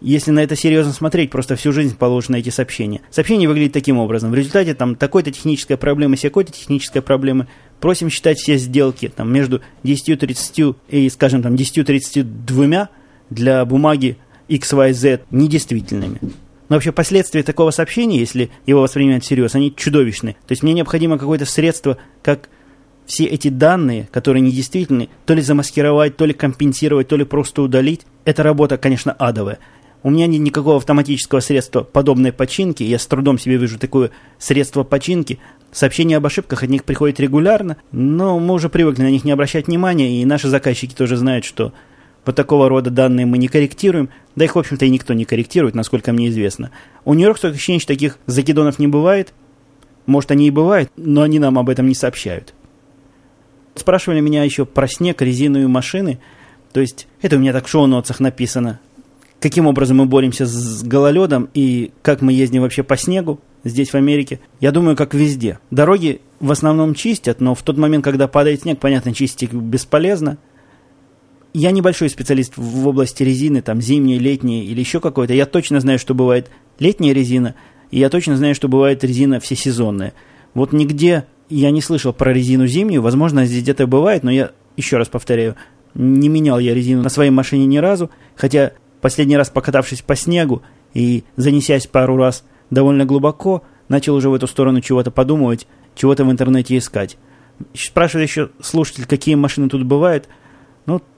если 0.00 0.32
на 0.32 0.40
это 0.40 0.54
серьезно 0.54 0.92
смотреть, 0.92 1.30
просто 1.30 1.56
всю 1.56 1.72
жизнь 1.72 1.96
положено 1.96 2.36
эти 2.36 2.50
сообщения. 2.50 3.00
Сообщение 3.10 3.48
выглядит 3.48 3.72
таким 3.72 3.98
образом. 3.98 4.30
В 4.30 4.34
результате 4.34 4.74
там 4.74 4.96
такой-то 4.96 5.30
техническая 5.30 5.78
проблема, 5.78 6.18
такой-то 6.18 6.52
техническая 6.52 7.00
проблема. 7.02 7.46
Просим 7.84 8.08
считать 8.08 8.38
все 8.38 8.56
сделки 8.56 9.12
там, 9.14 9.30
между 9.30 9.60
10.30 9.82 10.74
и, 10.88 11.10
скажем, 11.10 11.42
там, 11.42 11.54
10.32 11.54 12.88
для 13.28 13.62
бумаги 13.66 14.16
XYZ 14.48 15.20
недействительными. 15.30 16.18
Но 16.70 16.76
вообще 16.76 16.92
последствия 16.92 17.42
такого 17.42 17.72
сообщения, 17.72 18.18
если 18.18 18.48
его 18.64 18.80
воспринимать 18.80 19.22
всерьез, 19.22 19.54
они 19.54 19.70
чудовищны. 19.76 20.32
То 20.46 20.52
есть 20.52 20.62
мне 20.62 20.72
необходимо 20.72 21.18
какое-то 21.18 21.44
средство, 21.44 21.98
как 22.22 22.48
все 23.04 23.24
эти 23.26 23.48
данные, 23.48 24.08
которые 24.10 24.40
недействительны, 24.40 25.10
то 25.26 25.34
ли 25.34 25.42
замаскировать, 25.42 26.16
то 26.16 26.24
ли 26.24 26.32
компенсировать, 26.32 27.08
то 27.08 27.16
ли 27.16 27.26
просто 27.26 27.60
удалить. 27.60 28.06
Эта 28.24 28.42
работа, 28.42 28.78
конечно, 28.78 29.12
адовая. 29.12 29.58
У 30.04 30.10
меня 30.10 30.26
нет 30.26 30.42
никакого 30.42 30.76
автоматического 30.76 31.40
средства 31.40 31.82
подобной 31.82 32.30
починки. 32.30 32.82
Я 32.82 32.98
с 32.98 33.06
трудом 33.06 33.38
себе 33.38 33.56
вижу 33.56 33.78
такое 33.78 34.10
средство 34.38 34.84
починки. 34.84 35.38
Сообщения 35.72 36.18
об 36.18 36.26
ошибках 36.26 36.62
от 36.62 36.68
них 36.68 36.84
приходят 36.84 37.18
регулярно, 37.18 37.78
но 37.90 38.38
мы 38.38 38.52
уже 38.52 38.68
привыкли 38.68 39.02
на 39.02 39.10
них 39.10 39.24
не 39.24 39.32
обращать 39.32 39.66
внимания, 39.66 40.20
и 40.20 40.24
наши 40.26 40.48
заказчики 40.48 40.94
тоже 40.94 41.16
знают, 41.16 41.46
что 41.46 41.72
вот 42.26 42.36
такого 42.36 42.68
рода 42.68 42.90
данные 42.90 43.24
мы 43.24 43.38
не 43.38 43.48
корректируем, 43.48 44.10
да 44.36 44.44
их, 44.44 44.56
в 44.56 44.58
общем-то, 44.58 44.84
и 44.84 44.90
никто 44.90 45.14
не 45.14 45.24
корректирует, 45.24 45.74
насколько 45.74 46.12
мне 46.12 46.28
известно. 46.28 46.70
У 47.06 47.14
Нью-Йорк 47.14 47.42
Stock 47.42 47.54
Exchange 47.54 47.86
таких 47.86 48.18
закидонов 48.26 48.78
не 48.78 48.86
бывает. 48.86 49.32
Может, 50.04 50.30
они 50.32 50.48
и 50.48 50.50
бывают, 50.50 50.90
но 50.98 51.22
они 51.22 51.38
нам 51.38 51.58
об 51.58 51.70
этом 51.70 51.88
не 51.88 51.94
сообщают. 51.94 52.52
Спрашивали 53.74 54.20
меня 54.20 54.44
еще 54.44 54.66
про 54.66 54.86
снег, 54.86 55.22
резиновые 55.22 55.66
машины. 55.66 56.20
То 56.74 56.80
есть, 56.80 57.08
это 57.22 57.36
у 57.36 57.38
меня 57.38 57.54
так 57.54 57.64
в 57.64 57.70
шоу-нотсах 57.70 58.20
написано. 58.20 58.80
Каким 59.40 59.66
образом 59.66 59.98
мы 59.98 60.06
боремся 60.06 60.46
с 60.46 60.82
гололедом 60.82 61.50
и 61.54 61.92
как 62.02 62.22
мы 62.22 62.32
ездим 62.32 62.62
вообще 62.62 62.82
по 62.82 62.96
снегу 62.96 63.40
здесь, 63.62 63.90
в 63.90 63.94
Америке. 63.94 64.40
Я 64.60 64.72
думаю, 64.72 64.96
как 64.96 65.14
везде. 65.14 65.58
Дороги 65.70 66.20
в 66.40 66.50
основном 66.50 66.94
чистят, 66.94 67.40
но 67.40 67.54
в 67.54 67.62
тот 67.62 67.76
момент, 67.76 68.04
когда 68.04 68.28
падает 68.28 68.62
снег, 68.62 68.78
понятно, 68.78 69.12
чистить 69.12 69.52
бесполезно– 69.52 70.38
я 71.54 71.70
небольшой 71.70 72.10
специалист 72.10 72.54
в 72.56 72.88
области 72.88 73.22
резины, 73.22 73.62
там 73.62 73.80
зимняя, 73.80 74.18
летняя 74.18 74.62
или 74.62 74.80
еще 74.80 75.00
какой-то. 75.00 75.32
Я 75.32 75.46
точно 75.46 75.78
знаю, 75.80 76.00
что 76.00 76.12
бывает 76.12 76.50
летняя 76.80 77.14
резина, 77.14 77.54
и 77.92 78.00
я 78.00 78.10
точно 78.10 78.36
знаю, 78.36 78.56
что 78.56 78.68
бывает 78.68 79.04
резина 79.04 79.38
всесезонная. 79.38 80.14
Вот 80.52 80.72
нигде 80.72 81.26
я 81.48 81.70
не 81.70 81.80
слышал 81.80 82.12
про 82.12 82.32
резину 82.32 82.66
зимнюю, 82.66 83.02
возможно, 83.02 83.46
здесь 83.46 83.62
где-то 83.62 83.86
бывает, 83.86 84.24
но 84.24 84.32
я 84.32 84.50
еще 84.76 84.96
раз 84.96 85.08
повторяю, 85.08 85.54
не 85.94 86.28
менял 86.28 86.58
я 86.58 86.74
резину 86.74 87.02
на 87.02 87.08
своей 87.08 87.30
машине 87.30 87.66
ни 87.66 87.76
разу, 87.76 88.10
хотя 88.34 88.72
последний 89.04 89.36
раз 89.36 89.50
покатавшись 89.50 90.02
по 90.02 90.16
снегу 90.16 90.62
и 90.94 91.24
занесясь 91.36 91.86
пару 91.86 92.16
раз 92.16 92.44
довольно 92.70 93.04
глубоко, 93.04 93.62
начал 93.88 94.14
уже 94.14 94.30
в 94.30 94.34
эту 94.34 94.46
сторону 94.46 94.80
чего-то 94.80 95.10
подумывать, 95.10 95.66
чего-то 95.94 96.24
в 96.24 96.30
интернете 96.30 96.76
искать. 96.76 97.18
Спрашивает 97.74 98.28
еще 98.28 98.50
слушатель, 98.60 99.06
какие 99.06 99.34
машины 99.34 99.68
тут 99.68 99.84
бывают– 99.84 100.28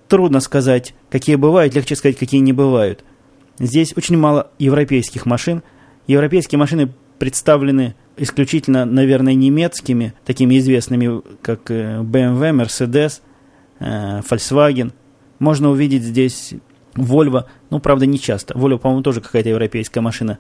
трудно 0.09 0.41
сказать, 0.41 0.95
какие 1.11 1.37
бывают, 1.37 1.75
легче 1.75 1.97
сказать, 1.97 2.19
какие 2.19 2.41
не 2.41 2.53
бывают. 2.53 3.05
Здесь 3.59 3.95
очень 3.97 4.17
мало 4.17 4.51
европейских 4.59 5.27
машин. 5.27 5.63
Европейские 6.07 6.59
машины 6.59 6.93
представлены 7.19 7.95
исключительно, 8.17 8.85
наверное, 8.85 9.35
немецкими, 9.35 10.15
такими 10.25 10.59
известными, 10.59 11.23
как 11.43 11.71
BMW, 11.71 12.65
Mercedes, 12.65 13.21
э, 13.79 14.21
Volkswagen. 14.21 14.93
Можно 15.39 15.71
увидеть 15.71 16.03
здесь 16.03 16.55
Volvo, 16.97 17.45
ну, 17.71 17.79
правда, 17.79 18.07
не 18.07 18.19
часто. 18.19 18.55
Volvo, 18.55 18.79
по-моему, 18.79 19.03
тоже 19.03 19.21
какая-то 19.21 19.49
европейская 19.49 20.01
машина. 20.01 20.39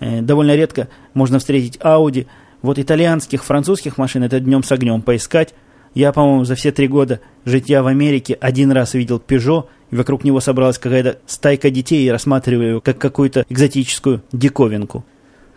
Э, 0.00 0.20
довольно 0.20 0.54
редко 0.54 0.88
можно 1.14 1.38
встретить 1.38 1.78
Audi. 1.78 2.26
Вот 2.62 2.78
итальянских, 2.78 3.44
французских 3.44 3.98
машин 3.98 4.22
это 4.22 4.40
днем 4.40 4.62
с 4.62 4.72
огнем 4.72 5.02
поискать. 5.02 5.54
Я, 5.94 6.12
по-моему, 6.12 6.44
за 6.44 6.54
все 6.56 6.72
три 6.72 6.88
года 6.88 7.20
житья 7.44 7.82
в 7.82 7.86
Америке 7.86 8.36
один 8.38 8.70
раз 8.72 8.94
видел 8.94 9.18
Пежо, 9.18 9.68
и 9.90 9.96
вокруг 9.96 10.24
него 10.24 10.40
собралась 10.40 10.78
какая-то 10.78 11.18
стайка 11.26 11.70
детей 11.70 12.06
и 12.06 12.10
рассматривали 12.10 12.68
его 12.68 12.80
как 12.80 12.98
какую-то 12.98 13.46
экзотическую 13.48 14.22
диковинку. 14.32 15.04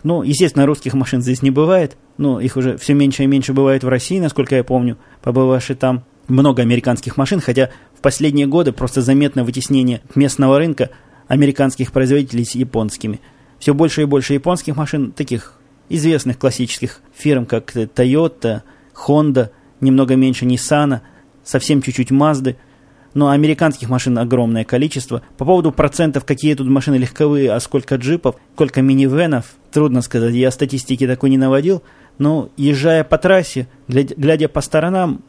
Ну, 0.04 0.24
естественно, 0.24 0.66
русских 0.66 0.94
машин 0.94 1.22
здесь 1.22 1.42
не 1.42 1.52
бывает. 1.52 1.98
Ну, 2.18 2.40
их 2.40 2.56
уже 2.56 2.78
все 2.78 2.94
меньше 2.94 3.24
и 3.24 3.28
меньше 3.28 3.54
бывает 3.54 3.84
в 3.84 3.90
России, 3.90 4.20
насколько 4.20 4.56
я 4.56 4.64
помню, 4.64 4.98
побывавши 5.22 5.76
там. 5.76 6.04
Много 6.28 6.62
американских 6.62 7.18
машин, 7.18 7.42
хотя 7.42 7.72
в 8.00 8.02
последние 8.02 8.48
годы 8.48 8.72
просто 8.72 9.02
заметно 9.02 9.44
вытеснение 9.44 10.02
местного 10.16 10.58
рынка 10.58 10.90
американских 11.28 11.92
производителей 11.92 12.46
с 12.46 12.56
японскими. 12.56 13.20
Все 13.60 13.74
больше 13.74 14.04
и 14.04 14.06
больше 14.06 14.34
японских 14.34 14.78
машин, 14.78 15.12
таких 15.12 15.60
известных 15.90 16.40
классических 16.40 17.02
фирм, 17.14 17.46
как 17.46 17.76
Toyota, 17.76 18.62
Honda– 18.96 19.50
немного 19.82 20.16
меньше 20.16 20.46
Ниссана, 20.46 21.02
совсем 21.44 21.82
чуть-чуть 21.82 22.12
Мазды, 22.12 22.58
но 23.14 23.30
американских 23.30 23.90
машин 23.90 24.18
огромное 24.18 24.64
количество. 24.64 25.24
По 25.38 25.46
поводу 25.46 25.72
процентов, 25.72 26.26
какие 26.26 26.54
тут 26.54 26.68
машины 26.68 26.96
легковые, 26.96 27.52
а 27.52 27.60
сколько 27.60 27.96
джипов, 27.96 28.36
сколько 28.54 28.82
минивенов, 28.82 29.56
трудно 29.72 30.02
сказать, 30.02 30.34
я 30.34 30.52
статистики 30.52 31.08
такой 31.08 31.30
не 31.30 31.38
наводил, 31.38 31.84
но 32.18 32.50
езжая 32.56 33.04
по 33.04 33.18
трассе, 33.18 33.68
глядя 33.88 34.48
по 34.48 34.62
сторонам, 34.62 35.24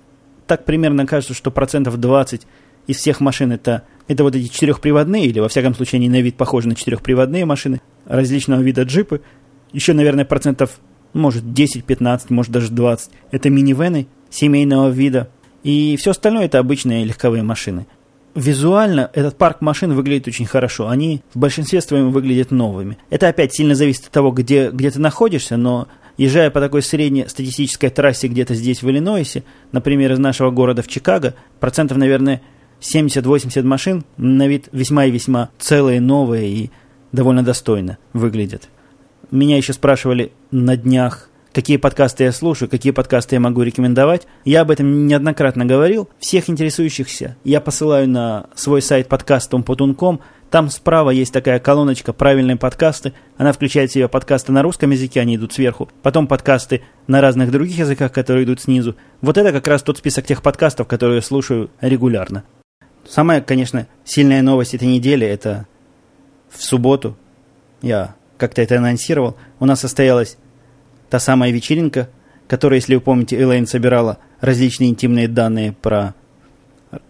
так 0.50 0.64
примерно 0.64 1.06
кажется, 1.06 1.32
что 1.32 1.52
процентов 1.52 2.00
20 2.00 2.44
из 2.88 2.96
всех 2.96 3.20
машин 3.20 3.52
это, 3.52 3.84
это 4.08 4.24
вот 4.24 4.34
эти 4.34 4.48
четырехприводные, 4.48 5.26
или 5.26 5.38
во 5.38 5.48
всяком 5.48 5.76
случае 5.76 5.98
они 5.98 6.08
на 6.08 6.20
вид 6.20 6.36
похожи 6.36 6.66
на 6.66 6.74
четырехприводные 6.74 7.44
машины, 7.44 7.80
различного 8.04 8.60
вида 8.60 8.82
джипы. 8.82 9.20
Еще, 9.72 9.92
наверное, 9.92 10.24
процентов, 10.24 10.80
может, 11.12 11.44
10-15, 11.44 12.22
может, 12.30 12.50
даже 12.50 12.72
20. 12.72 13.12
Это 13.30 13.48
минивены, 13.48 14.08
семейного 14.28 14.88
вида. 14.88 15.30
И 15.62 15.96
все 16.00 16.10
остальное 16.10 16.46
это 16.46 16.58
обычные 16.58 17.04
легковые 17.04 17.44
машины. 17.44 17.86
Визуально 18.34 19.08
этот 19.12 19.38
парк 19.38 19.60
машин 19.60 19.92
выглядит 19.92 20.26
очень 20.26 20.46
хорошо. 20.46 20.88
Они 20.88 21.22
в 21.32 21.38
большинстве 21.38 21.80
своем 21.80 22.10
выглядят 22.10 22.50
новыми. 22.50 22.98
Это 23.08 23.28
опять 23.28 23.54
сильно 23.54 23.76
зависит 23.76 24.06
от 24.06 24.10
того, 24.10 24.32
где, 24.32 24.70
где 24.70 24.90
ты 24.90 24.98
находишься, 24.98 25.56
но 25.56 25.86
езжая 26.20 26.50
по 26.50 26.60
такой 26.60 26.82
среднестатистической 26.82 27.88
трассе 27.88 28.28
где-то 28.28 28.54
здесь 28.54 28.82
в 28.82 28.90
Иллинойсе, 28.90 29.42
например, 29.72 30.12
из 30.12 30.18
нашего 30.18 30.50
города 30.50 30.82
в 30.82 30.86
Чикаго, 30.86 31.34
процентов, 31.60 31.96
наверное, 31.96 32.42
70-80 32.80 33.62
машин 33.62 34.04
на 34.18 34.46
вид 34.46 34.68
весьма 34.70 35.06
и 35.06 35.10
весьма 35.10 35.48
целые, 35.58 35.98
новые 35.98 36.50
и 36.50 36.70
довольно 37.10 37.42
достойно 37.42 37.96
выглядят. 38.12 38.68
Меня 39.30 39.56
еще 39.56 39.72
спрашивали 39.72 40.32
на 40.50 40.76
днях, 40.76 41.29
какие 41.52 41.76
подкасты 41.76 42.24
я 42.24 42.32
слушаю, 42.32 42.68
какие 42.68 42.92
подкасты 42.92 43.36
я 43.36 43.40
могу 43.40 43.62
рекомендовать. 43.62 44.26
Я 44.44 44.62
об 44.62 44.70
этом 44.70 45.06
неоднократно 45.06 45.64
говорил. 45.64 46.08
Всех 46.18 46.48
интересующихся 46.48 47.36
я 47.44 47.60
посылаю 47.60 48.08
на 48.08 48.46
свой 48.54 48.82
сайт 48.82 49.08
подкастом.com. 49.08 50.20
Там 50.50 50.68
справа 50.68 51.10
есть 51.10 51.32
такая 51.32 51.60
колоночка 51.60 52.12
«Правильные 52.12 52.56
подкасты». 52.56 53.12
Она 53.36 53.52
включает 53.52 53.90
в 53.90 53.94
себя 53.94 54.08
подкасты 54.08 54.50
на 54.50 54.62
русском 54.62 54.90
языке, 54.90 55.20
они 55.20 55.36
идут 55.36 55.52
сверху. 55.52 55.88
Потом 56.02 56.26
подкасты 56.26 56.82
на 57.06 57.20
разных 57.20 57.52
других 57.52 57.78
языках, 57.78 58.10
которые 58.10 58.44
идут 58.44 58.60
снизу. 58.60 58.96
Вот 59.20 59.38
это 59.38 59.52
как 59.52 59.68
раз 59.68 59.82
тот 59.82 59.98
список 59.98 60.26
тех 60.26 60.42
подкастов, 60.42 60.88
которые 60.88 61.16
я 61.16 61.22
слушаю 61.22 61.70
регулярно. 61.80 62.42
Самая, 63.08 63.40
конечно, 63.40 63.86
сильная 64.04 64.42
новость 64.42 64.74
этой 64.74 64.88
недели– 64.88 65.24
это 65.26 65.66
в 66.48 66.62
субботу, 66.62 67.16
я 67.80 68.16
как-то 68.36 68.60
это 68.60 68.76
анонсировал, 68.76 69.36
у 69.60 69.66
нас 69.66 69.80
состоялась 69.80 70.36
та 71.10 71.18
самая 71.18 71.50
вечеринка, 71.50 72.08
которая, 72.48 72.78
если 72.78 72.94
вы 72.94 73.00
помните, 73.00 73.36
Элейн 73.36 73.66
собирала 73.66 74.18
различные 74.40 74.90
интимные 74.90 75.28
данные 75.28 75.72
про, 75.72 76.14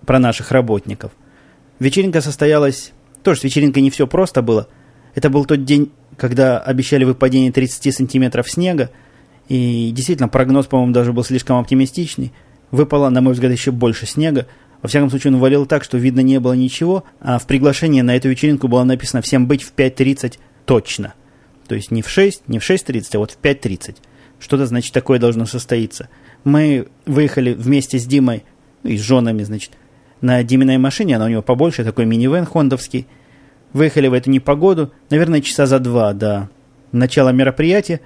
про 0.07 0.19
наших 0.19 0.51
работников. 0.51 1.13
Вечеринка 1.79 2.21
состоялась... 2.21 2.93
Тоже 3.23 3.41
с 3.41 3.45
вечеринкой 3.45 3.83
не 3.83 3.91
все 3.91 4.07
просто 4.07 4.41
было. 4.41 4.69
Это 5.15 5.29
был 5.29 5.45
тот 5.45 5.65
день, 5.67 5.93
когда 6.17 6.59
обещали 6.59 7.05
выпадение 7.05 7.53
30 7.53 7.95
сантиметров 7.95 8.51
снега, 8.51 8.91
и 9.49 9.91
действительно 9.93 10.29
прогноз, 10.29 10.67
по-моему, 10.67 10.95
даже 10.95 11.13
был 11.13 11.23
слишком 11.23 11.59
оптимистичный. 11.59 12.33
Выпало, 12.71 13.11
на 13.11 13.21
мой 13.21 13.35
взгляд, 13.35 13.53
еще 13.53 13.73
больше 13.73 14.07
снега. 14.07 14.47
Во 14.81 14.89
всяком 14.89 15.11
случае, 15.11 15.35
он 15.35 15.41
валил 15.41 15.67
так, 15.67 15.85
что 15.85 15.99
видно 15.99 16.21
не 16.21 16.41
было 16.41 16.55
ничего, 16.55 17.05
а 17.21 17.39
в 17.39 17.47
приглашении 17.47 18.01
на 18.01 18.17
эту 18.17 18.31
вечеринку 18.31 18.69
было 18.69 18.85
написано 18.85 19.21
«Всем 19.21 19.47
быть 19.47 19.63
в 19.63 19.75
5.30 19.75 20.39
точно». 20.65 21.13
То 21.71 21.77
есть 21.77 21.93
не 21.93 22.03
в 22.03 22.09
6, 22.09 22.49
не 22.49 22.59
в 22.59 22.69
6.30, 22.69 23.05
а 23.15 23.19
вот 23.21 23.31
в 23.31 23.39
5.30. 23.41 23.97
Что-то, 24.41 24.67
значит, 24.67 24.93
такое 24.93 25.19
должно 25.21 25.47
состоиться. 25.47 26.09
Мы 26.43 26.89
выехали 27.07 27.53
вместе 27.53 27.99
с 27.99 28.05
Димой, 28.05 28.45
ну, 28.83 28.91
и 28.91 28.99
с 28.99 29.01
женами, 29.01 29.45
значит, 29.45 29.73
на 30.21 30.43
Диминой 30.43 30.79
машине, 30.79 31.17
она 31.17 31.27
у 31.27 31.29
него 31.29 31.43
побольше, 31.43 31.85
такой 31.85 32.07
минивэн 32.07 32.45
хондовский. 32.45 33.07
Выехали 33.73 34.09
в 34.09 34.15
эту 34.15 34.31
непогоду, 34.31 34.93
наверное, 35.11 35.41
часа 35.41 35.67
за 35.67 35.79
два 35.79 36.13
до 36.13 36.51
начала 36.91 37.29
мероприятия. 37.31 38.01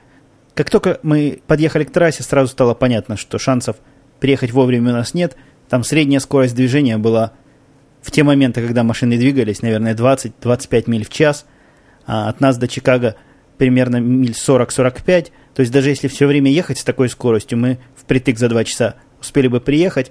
Как 0.54 0.68
только 0.68 1.00
мы 1.02 1.40
подъехали 1.46 1.84
к 1.84 1.90
трассе, 1.90 2.22
сразу 2.22 2.48
стало 2.48 2.74
понятно, 2.74 3.16
что 3.16 3.38
шансов 3.38 3.76
приехать 4.20 4.52
вовремя 4.52 4.90
у 4.90 4.96
нас 4.96 5.14
нет– 5.14 5.36
там 5.68 5.82
средняя 5.82 6.20
скорость 6.20 6.54
движения 6.54 6.98
была 6.98 7.32
в 8.02 8.10
те 8.10 8.22
моменты, 8.22 8.64
когда 8.64 8.82
машины 8.82 9.16
двигались, 9.16 9.62
наверное, 9.62 9.94
20-25 9.94 10.84
миль 10.86 11.04
в 11.04 11.10
час, 11.10 11.46
а 12.06 12.28
от 12.28 12.40
нас 12.40 12.58
до 12.58 12.68
Чикаго 12.68 13.16
примерно 13.58 13.96
миль 13.96 14.32
40-45. 14.32 15.30
То 15.54 15.60
есть 15.60 15.72
даже 15.72 15.90
если 15.90 16.08
все 16.08 16.26
время 16.26 16.50
ехать 16.50 16.78
с 16.78 16.84
такой 16.84 17.08
скоростью, 17.08 17.58
мы 17.58 17.78
впритык 17.96 18.38
за 18.38 18.48
2 18.48 18.64
часа 18.64 18.96
успели 19.20 19.48
бы 19.48 19.60
приехать. 19.60 20.10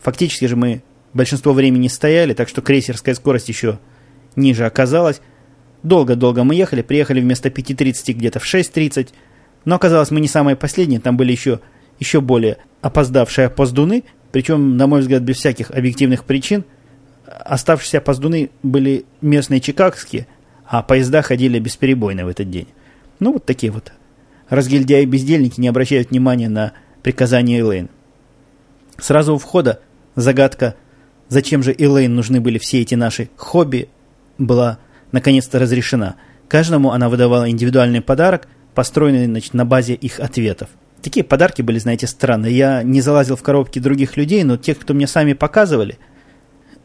Фактически 0.00 0.46
же 0.46 0.56
мы 0.56 0.82
большинство 1.12 1.52
времени 1.52 1.88
стояли, 1.88 2.34
так 2.34 2.48
что 2.48 2.60
крейсерская 2.60 3.14
скорость 3.14 3.48
еще 3.48 3.78
ниже 4.36 4.66
оказалась. 4.66 5.20
Долго-долго 5.82 6.44
мы 6.44 6.54
ехали, 6.54 6.82
приехали 6.82 7.20
вместо 7.20 7.48
5.30 7.48 8.12
где-то 8.12 8.40
в 8.40 8.44
6.30. 8.44 9.08
Но 9.64 9.76
оказалось, 9.76 10.10
мы 10.10 10.20
не 10.20 10.28
самые 10.28 10.56
последние, 10.56 11.00
там 11.00 11.16
были 11.16 11.32
еще, 11.32 11.60
еще 11.98 12.20
более 12.20 12.58
опоздавшие 12.80 13.46
опоздуны– 13.46 14.04
причем, 14.32 14.76
на 14.76 14.86
мой 14.86 15.00
взгляд, 15.00 15.22
без 15.22 15.36
всяких 15.36 15.70
объективных 15.70 16.24
причин. 16.24 16.64
Оставшиеся 17.26 17.98
опоздуны 17.98 18.50
были 18.62 19.04
местные 19.20 19.60
чикагские, 19.60 20.26
а 20.68 20.82
поезда 20.82 21.22
ходили 21.22 21.58
бесперебойно 21.58 22.26
в 22.26 22.28
этот 22.28 22.50
день. 22.50 22.68
Ну, 23.20 23.32
вот 23.32 23.46
такие 23.46 23.72
вот 23.72 23.92
разгильдяи-бездельники 24.50 25.60
не 25.60 25.68
обращают 25.68 26.10
внимания 26.10 26.48
на 26.48 26.72
приказания 27.02 27.60
Элейн. 27.60 27.88
Сразу 28.98 29.34
у 29.34 29.38
входа 29.38 29.80
загадка, 30.14 30.74
зачем 31.28 31.62
же 31.62 31.74
Элейн 31.76 32.14
нужны 32.14 32.40
были 32.40 32.58
все 32.58 32.82
эти 32.82 32.94
наши 32.94 33.30
хобби, 33.36 33.88
была 34.36 34.78
наконец-то 35.10 35.58
разрешена. 35.58 36.16
Каждому 36.48 36.92
она 36.92 37.08
выдавала 37.08 37.48
индивидуальный 37.48 38.02
подарок, 38.02 38.46
построенный 38.74 39.26
значит, 39.26 39.54
на 39.54 39.64
базе 39.64 39.94
их 39.94 40.20
ответов. 40.20 40.68
Такие 41.00 41.24
подарки 41.24 41.62
были, 41.62 41.78
знаете, 41.78 42.06
странные. 42.06 42.56
Я 42.56 42.82
не 42.82 43.00
залазил 43.00 43.36
в 43.36 43.42
коробки 43.42 43.78
других 43.78 44.16
людей, 44.16 44.44
но 44.44 44.56
тех, 44.56 44.78
кто 44.78 44.94
мне 44.94 45.06
сами 45.06 45.32
показывали. 45.32 45.98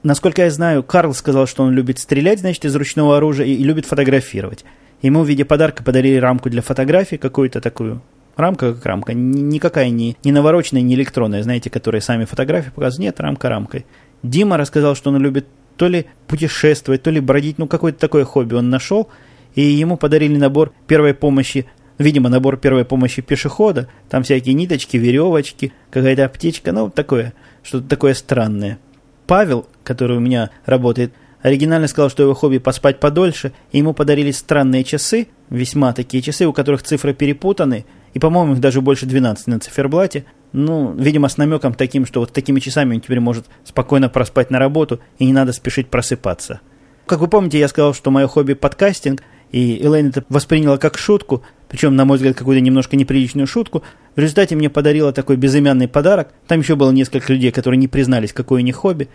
Насколько 0.04 0.44
я 0.44 0.52
знаю, 0.52 0.84
Карл 0.84 1.14
сказал, 1.14 1.48
что 1.48 1.64
он 1.64 1.72
любит 1.72 1.98
стрелять, 1.98 2.40
значит, 2.40 2.66
из 2.66 2.76
ручного 2.76 3.18
оружия 3.18 3.46
и, 3.46 3.64
любит 3.64 3.86
фотографировать. 3.86 4.66
Ему 5.02 5.24
в 5.24 5.28
виде 5.28 5.46
подарка 5.46 5.82
подарили 5.82 6.18
рамку 6.18 6.50
для 6.50 6.62
фотографий, 6.62 7.18
какую-то 7.18 7.62
такую. 7.62 8.02
Рамка 8.36 8.74
как 8.74 8.86
рамка, 8.86 9.14
никакая 9.14 9.90
не, 9.90 10.18
не 10.24 10.32
навороченная, 10.32 10.82
не 10.82 10.96
электронная, 10.96 11.44
знаете, 11.44 11.70
которые 11.70 12.02
сами 12.02 12.26
фотографии 12.26 12.72
показывают. 12.72 13.00
Нет, 13.00 13.20
рамка 13.20 13.48
рамкой. 13.48 13.86
Дима 14.24 14.58
рассказал, 14.58 14.96
что 14.96 15.10
он 15.10 15.18
любит 15.22 15.48
то 15.78 15.88
ли 15.88 16.06
путешествовать, 16.28 17.02
то 17.04 17.10
ли 17.10 17.20
бродить, 17.20 17.58
ну, 17.58 17.68
какое-то 17.68 18.00
такое 18.00 18.26
хобби 18.26 18.56
он 18.56 18.70
нашел, 18.70 19.10
и 19.56 19.62
ему 19.62 19.98
подарили 19.98 20.36
набор 20.38 20.74
первой 20.88 21.14
помощи 21.14 21.66
Видимо, 22.00 22.28
набор 22.28 22.58
первой 22.58 22.86
помощи 22.86 23.22
пешехода, 23.22 23.88
там 24.10 24.24
всякие 24.24 24.56
ниточки, 24.56 24.98
веревочки, 24.98 25.74
какая-то 25.92 26.26
аптечка, 26.26 26.72
ну, 26.72 26.90
такое, 26.90 27.34
что-то 27.62 27.88
такое 27.88 28.16
странное. 28.16 28.80
Павел, 29.28 29.68
который 29.84 30.18
у 30.18 30.20
меня 30.20 30.50
работает, 30.66 31.14
оригинально 31.42 31.88
сказал, 31.88 32.10
что 32.10 32.24
его 32.24 32.34
хобби 32.34 32.58
поспать 32.58 33.00
подольше, 33.00 33.54
и 33.72 33.78
ему 33.78 33.94
подарили 33.94 34.32
странные 34.32 34.84
часы, 34.84 35.28
весьма 35.50 35.94
такие 35.94 36.24
часы, 36.24 36.46
у 36.46 36.54
которых 36.54 36.84
цифры 36.84 37.14
перепутаны, 37.14 37.86
и, 38.14 38.20
по-моему, 38.20 38.54
их 38.54 38.60
даже 38.60 38.82
больше 38.82 39.06
12 39.06 39.48
на 39.48 39.60
циферблате. 39.60 40.26
Ну, 40.52 40.94
видимо, 40.94 41.30
с 41.30 41.38
намеком 41.38 41.74
таким, 41.74 42.06
что 42.06 42.20
вот 42.22 42.32
такими 42.32 42.60
часами 42.60 42.96
он 42.96 43.02
теперь 43.02 43.20
может 43.20 43.46
спокойно 43.64 44.08
проспать 44.10 44.52
на 44.52 44.60
работу, 44.60 45.00
и 45.18 45.26
не 45.26 45.34
надо 45.34 45.52
спешить 45.52 45.90
просыпаться. 45.90 46.62
Как 47.06 47.20
вы 47.20 47.28
помните, 47.28 47.60
я 47.60 47.68
сказал, 47.68 47.94
что 47.94 48.12
мое 48.12 48.28
хобби 48.28 48.54
подкастинг, 48.54 49.24
и 49.52 49.78
Элейн 49.84 50.10
это 50.10 50.24
восприняла 50.30 50.78
как 50.78 50.98
шутку, 50.98 51.44
причем, 51.74 51.96
на 51.96 52.06
мой 52.06 52.18
взгляд, 52.18 52.36
какую-то 52.36 52.62
немножко 52.62 52.96
неприличную 52.96 53.48
шутку. 53.48 53.82
В 54.16 54.20
результате 54.20 54.56
мне 54.56 54.70
подарила 54.70 55.12
такой 55.12 55.38
безымянный 55.38 55.88
подарок. 55.88 56.28
Там 56.46 56.60
еще 56.60 56.76
было 56.76 56.92
несколько 56.92 57.34
людей, 57.34 57.50
которые 57.50 57.80
не 57.80 57.88
признались, 57.88 58.32
какое 58.32 58.62
у 58.62 58.64
них 58.64 58.76
хобби. 58.76 59.10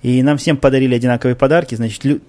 И 0.00 0.22
нам 0.22 0.38
всем 0.38 0.56
подарили 0.56 0.94
одинаковые 0.94 1.36
подарки. 1.36 1.74
Значит, 1.74 2.02
лю... 2.06 2.20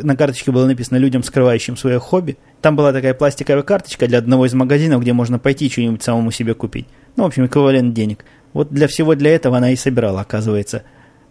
на 0.00 0.16
карточке 0.16 0.50
было 0.50 0.66
написано 0.66 0.96
людям, 0.96 1.22
скрывающим 1.22 1.76
свое 1.76 2.00
хобби. 2.00 2.36
Там 2.60 2.74
была 2.74 2.92
такая 2.92 3.14
пластиковая 3.14 3.62
карточка 3.62 4.08
для 4.08 4.18
одного 4.18 4.44
из 4.44 4.54
магазинов, 4.54 5.02
где 5.02 5.12
можно 5.12 5.38
пойти 5.38 5.70
что-нибудь 5.70 6.02
самому 6.02 6.32
себе 6.32 6.54
купить. 6.54 6.88
Ну, 7.14 7.22
в 7.22 7.26
общем, 7.26 7.46
эквивалент 7.46 7.94
денег. 7.94 8.24
Вот 8.54 8.70
для 8.70 8.88
всего 8.88 9.14
для 9.14 9.32
этого 9.36 9.58
она 9.58 9.70
и 9.70 9.76
собирала, 9.76 10.22
оказывается, 10.22 10.82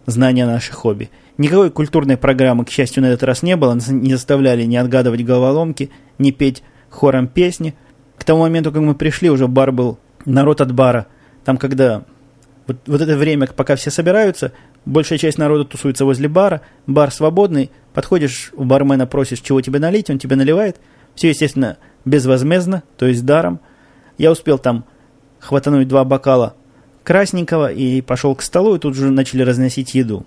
знания 0.06 0.46
наших 0.46 0.76
хобби. 0.76 1.10
Никакой 1.36 1.70
культурной 1.70 2.16
программы, 2.16 2.64
к 2.64 2.70
счастью, 2.70 3.02
на 3.02 3.08
этот 3.08 3.24
раз 3.24 3.42
не 3.42 3.54
было. 3.54 3.74
Нас 3.74 3.88
не 3.88 4.14
заставляли 4.14 4.64
ни 4.64 4.76
отгадывать 4.76 5.22
головоломки, 5.26 5.90
ни 6.18 6.30
петь 6.30 6.62
хором 6.90 7.28
песни. 7.28 7.74
К 8.16 8.24
тому 8.24 8.40
моменту, 8.40 8.72
как 8.72 8.82
мы 8.82 8.94
пришли, 8.94 9.30
уже 9.30 9.46
бар 9.48 9.72
был 9.72 9.98
народ 10.24 10.60
от 10.60 10.72
бара. 10.72 11.06
Там, 11.44 11.56
когда 11.58 12.04
вот, 12.66 12.78
вот 12.86 13.00
это 13.00 13.16
время, 13.16 13.46
пока 13.46 13.76
все 13.76 13.90
собираются, 13.90 14.52
большая 14.84 15.18
часть 15.18 15.38
народа 15.38 15.64
тусуется 15.64 16.04
возле 16.04 16.28
бара, 16.28 16.62
бар 16.86 17.10
свободный, 17.10 17.70
подходишь 17.94 18.50
у 18.54 18.64
бармена, 18.64 19.06
просишь, 19.06 19.40
чего 19.40 19.60
тебе 19.60 19.78
налить, 19.78 20.10
он 20.10 20.18
тебе 20.18 20.36
наливает. 20.36 20.76
Все, 21.14 21.28
естественно, 21.28 21.78
безвозмездно, 22.04 22.82
то 22.96 23.06
есть 23.06 23.24
даром. 23.24 23.60
Я 24.18 24.30
успел 24.32 24.58
там 24.58 24.84
хватануть 25.38 25.88
два 25.88 26.04
бокала 26.04 26.54
красненького 27.04 27.72
и 27.72 28.00
пошел 28.00 28.34
к 28.34 28.42
столу, 28.42 28.74
и 28.74 28.78
тут 28.78 28.96
же 28.96 29.10
начали 29.10 29.42
разносить 29.42 29.94
еду. 29.94 30.26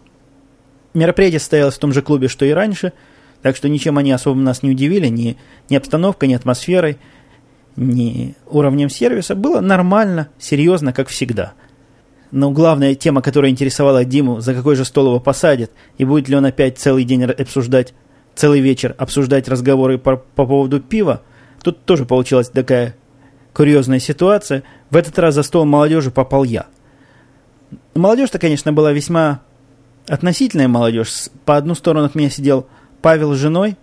Мероприятие 0.94 1.40
состоялось 1.40 1.76
в 1.76 1.80
том 1.80 1.94
же 1.94 2.02
клубе, 2.02 2.30
что 2.30 2.46
и 2.46 2.52
раньше, 2.52 2.94
так 3.42 3.56
что 3.56 3.70
ничем 3.70 3.98
они 3.98 4.12
особо 4.12 4.40
нас 4.40 4.64
не 4.64 4.72
удивили, 4.72 5.08
ни, 5.08 5.38
ни 5.70 5.76
обстановкой, 5.76 6.30
ни 6.30 6.34
атмосферой, 6.34 6.98
ни 7.76 8.36
уровнем 8.48 8.90
сервиса. 8.90 9.36
Было 9.36 9.62
нормально, 9.62 10.30
серьезно, 10.38 10.94
как 10.94 11.08
всегда. 11.08 11.54
Но 12.32 12.52
главная 12.52 12.94
тема, 12.96 13.22
которая 13.22 13.52
интересовала 13.52 14.06
Диму, 14.06 14.40
за 14.40 14.54
какой 14.54 14.76
же 14.76 14.86
стол 14.86 15.08
его 15.08 15.20
посадят, 15.20 15.72
и 15.98 16.06
будет 16.06 16.30
ли 16.30 16.36
он 16.36 16.46
опять 16.46 16.78
целый 16.78 17.04
день 17.04 17.24
обсуждать, 17.24 17.94
целый 18.36 18.60
вечер 18.60 18.94
обсуждать 18.98 19.48
разговоры 19.48 19.98
по, 19.98 20.18
по 20.18 20.46
поводу 20.46 20.80
пива, 20.80 21.24
тут 21.64 21.84
тоже 21.86 22.06
получилась 22.06 22.50
такая 22.50 22.96
курьезная 23.54 24.00
ситуация. 24.00 24.64
В 24.92 24.96
этот 24.96 25.18
раз 25.18 25.36
за 25.36 25.44
стол 25.44 25.66
молодежи 25.66 26.12
попал 26.12 26.44
я. 26.44 26.68
Молодежь-то, 27.96 28.38
конечно, 28.38 28.74
была 28.74 28.92
весьма 28.92 29.42
относительная 30.08 30.68
молодежь. 30.68 31.30
По 31.46 31.58
одну 31.58 31.76
сторону 31.76 32.06
от 32.06 32.16
меня 32.16 32.30
сидел 32.30 32.68
Павел 33.02 33.34
с 33.34 33.38
женой, 33.38 33.76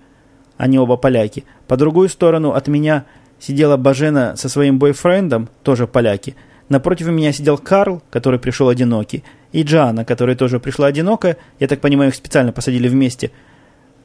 они 0.56 0.78
оба 0.78 0.96
поляки. 0.96 1.44
По 1.66 1.76
другую 1.76 2.08
сторону 2.08 2.52
от 2.52 2.68
меня 2.68 3.04
сидела 3.38 3.76
Бажена 3.76 4.36
со 4.36 4.48
своим 4.48 4.78
бойфрендом, 4.78 5.48
тоже 5.62 5.86
поляки. 5.86 6.36
Напротив 6.68 7.08
меня 7.08 7.32
сидел 7.32 7.58
Карл, 7.58 8.02
который 8.10 8.38
пришел 8.40 8.68
одинокий, 8.68 9.22
и 9.52 9.62
Джана, 9.62 10.04
которая 10.04 10.36
тоже 10.36 10.58
пришла 10.58 10.88
одинокая. 10.88 11.36
Я 11.60 11.68
так 11.68 11.80
понимаю, 11.80 12.10
их 12.10 12.16
специально 12.16 12.52
посадили 12.52 12.88
вместе, 12.88 13.30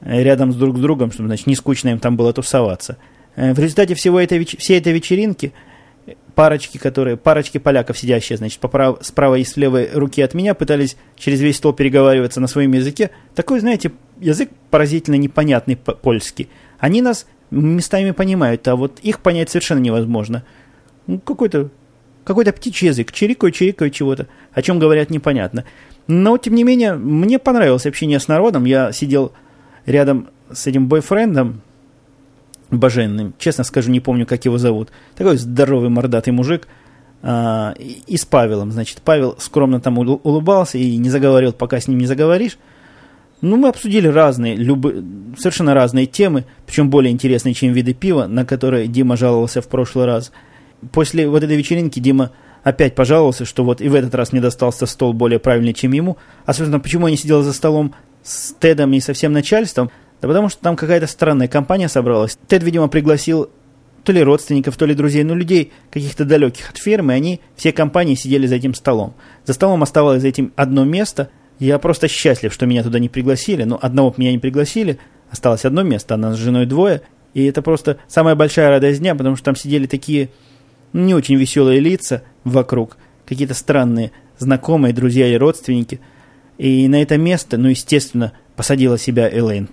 э, 0.02 0.22
рядом 0.22 0.52
с 0.52 0.56
друг 0.56 0.78
с 0.78 0.80
другом, 0.80 1.12
чтобы, 1.12 1.28
значит, 1.28 1.48
не 1.48 1.56
скучно 1.56 1.90
им 1.90 2.00
там 2.00 2.18
было 2.18 2.34
тусоваться. 2.34 2.98
Э, 3.36 3.54
в 3.54 3.60
результате 3.60 3.96
всего 3.96 4.20
этой, 4.20 4.46
всей 4.46 4.78
этой 4.78 4.94
вечеринки 4.94 5.54
парочки, 6.36 6.78
которые, 6.78 7.18
парочки 7.18 7.58
поляков, 7.58 7.98
сидящие, 7.98 8.38
значит, 8.38 8.60
по 8.60 8.68
прав, 8.68 9.00
с 9.02 9.12
правой 9.12 9.42
и 9.42 9.46
с 9.46 9.58
левой 9.58 9.90
руки 9.94 10.22
от 10.22 10.34
меня, 10.34 10.54
пытались 10.54 10.98
через 11.16 11.42
весь 11.42 11.58
стол 11.58 11.74
переговариваться 11.74 12.40
на 12.40 12.48
своем 12.48 12.72
языке. 12.74 13.12
Такой, 13.36 13.60
знаете, 13.60 13.92
язык 14.20 14.50
поразительно 14.70 15.16
непонятный 15.16 15.76
польский. 15.76 16.50
Они 16.80 17.02
нас 17.02 17.28
местами 17.52 18.12
понимают, 18.12 18.68
а 18.68 18.76
вот 18.76 19.00
их 19.00 19.20
понять 19.20 19.50
совершенно 19.50 19.80
невозможно. 19.80 20.44
Ну, 21.08 21.20
какой-то 21.20 21.70
какой-то 22.24 22.54
птичий 22.54 22.88
язык, 22.88 23.12
чирикаю, 23.12 23.52
чирикаю 23.52 23.90
чего-то, 23.90 24.28
о 24.54 24.62
чем 24.62 24.80
говорят 24.80 25.10
непонятно. 25.10 25.66
Но, 26.08 26.38
тем 26.38 26.56
не 26.56 26.64
менее, 26.64 26.94
мне 26.94 27.40
понравилось 27.40 27.86
общение 27.86 28.20
с 28.20 28.28
народом. 28.28 28.66
Я 28.66 28.92
сидел 28.92 29.34
рядом 29.86 30.30
с 30.52 30.68
этим 30.68 30.88
бойфрендом, 30.88 31.62
Боженным, 32.72 33.34
честно 33.38 33.64
скажу, 33.64 33.92
не 33.92 34.00
помню, 34.00 34.26
как 34.26 34.46
его 34.46 34.58
зовут. 34.58 34.90
Такой 35.16 35.38
здоровый 35.38 35.90
мордатый 35.90 36.34
мужик. 36.34 36.68
А, 37.24 37.76
и, 37.78 38.02
и 38.08 38.18
с 38.18 38.26
Павелом, 38.26 38.72
значит, 38.72 39.02
Павел 39.04 39.36
скромно 39.38 39.80
там 39.80 39.98
улыбался 40.00 40.78
и 40.78 40.98
не 40.98 41.10
заговорил, 41.10 41.54
пока 41.54 41.80
с 41.80 41.88
ним 41.88 42.00
не 42.00 42.08
заговоришь. 42.08 42.58
Ну, 43.42 43.58
мы 43.58 43.70
обсудили 43.70 44.08
разные, 44.08 44.56
любы, 44.56 45.04
совершенно 45.38 45.74
разные 45.74 46.06
темы, 46.06 46.46
причем 46.66 46.90
более 46.90 47.12
интересные, 47.12 47.54
чем 47.54 47.74
виды 47.74 47.94
пива, 47.94 48.28
на 48.28 48.46
которые 48.46 48.88
Дима 48.88 49.18
жаловался 49.18 49.62
в 49.62 49.68
прошлый 49.68 50.06
раз. 50.06 50.32
После 50.92 51.28
вот 51.28 51.44
этой 51.44 51.58
вечеринки 51.58 52.00
Дима 52.00 52.32
опять 52.64 52.96
пожаловался, 52.96 53.46
что 53.46 53.64
вот 53.64 53.82
и 53.82 53.90
в 53.90 53.96
этот 53.96 54.14
раз 54.14 54.32
мне 54.32 54.42
достался 54.42 54.86
стол 54.86 55.14
более 55.14 55.40
правильный, 55.40 55.74
чем 55.74 55.92
ему. 55.92 56.18
А, 56.46 56.54
собственно, 56.54 56.80
почему 56.80 57.08
я 57.08 57.12
не 57.12 57.18
сидел 57.18 57.42
за 57.42 57.54
столом 57.54 57.96
с 58.24 58.54
Тедом 58.60 58.94
и 58.94 59.00
со 59.00 59.14
всем 59.14 59.34
начальством? 59.34 59.92
Да 60.22 60.28
потому 60.28 60.50
что 60.50 60.62
там 60.62 60.76
какая-то 60.76 61.08
странная 61.08 61.48
компания 61.48 61.90
собралась. 61.90 62.38
Тед, 62.48 62.64
видимо, 62.64 62.88
пригласил 62.88 63.50
то 64.04 64.12
ли 64.12 64.24
родственников, 64.24 64.78
то 64.78 64.86
ли 64.86 64.94
друзей, 64.94 65.24
ну, 65.24 65.36
людей 65.36 65.72
каких-то 65.90 66.26
далеких 66.26 66.70
от 66.70 66.78
фермы, 66.78 67.14
они, 67.14 67.42
все 67.56 67.72
компании 67.72 68.16
сидели 68.16 68.48
за 68.48 68.56
этим 68.56 68.74
столом. 68.74 69.14
За 69.46 69.54
столом 69.54 69.84
оставалось 69.84 70.22
за 70.22 70.28
этим 70.28 70.54
одно 70.56 70.84
место. 70.84 71.30
Я 71.60 71.78
просто 71.78 72.08
счастлив, 72.08 72.54
что 72.54 72.66
меня 72.66 72.84
туда 72.84 73.00
не 73.00 73.10
пригласили, 73.10 73.64
но 73.64 73.78
одного 73.82 74.14
меня 74.18 74.32
не 74.32 74.40
пригласили, 74.40 74.98
осталось 75.30 75.66
одно 75.66 75.84
место, 75.84 76.16
а 76.16 76.18
нас 76.18 76.36
с 76.36 76.40
женой 76.40 76.66
двое, 76.66 77.02
и 77.34 77.46
это 77.46 77.62
просто 77.62 77.98
самая 78.08 78.36
большая 78.36 78.70
радость 78.70 79.00
дня, 79.00 79.16
потому 79.16 79.36
что 79.36 79.46
там 79.46 79.56
сидели 79.56 79.86
такие 79.86 80.30
ну, 80.94 81.06
не 81.06 81.14
очень 81.14 81.36
веселые 81.36 81.80
лица 81.80 82.24
вокруг, 82.44 82.98
какие-то 83.26 83.54
странные 83.54 84.12
знакомые, 84.38 84.94
друзья 84.94 85.28
и 85.28 85.38
родственники. 85.38 86.00
И 86.58 86.88
на 86.88 87.02
это 87.02 87.18
место, 87.18 87.58
ну, 87.58 87.70
естественно, 87.70 88.34
посадила 88.56 88.98
себя 88.98 89.30
Элейн. 89.30 89.70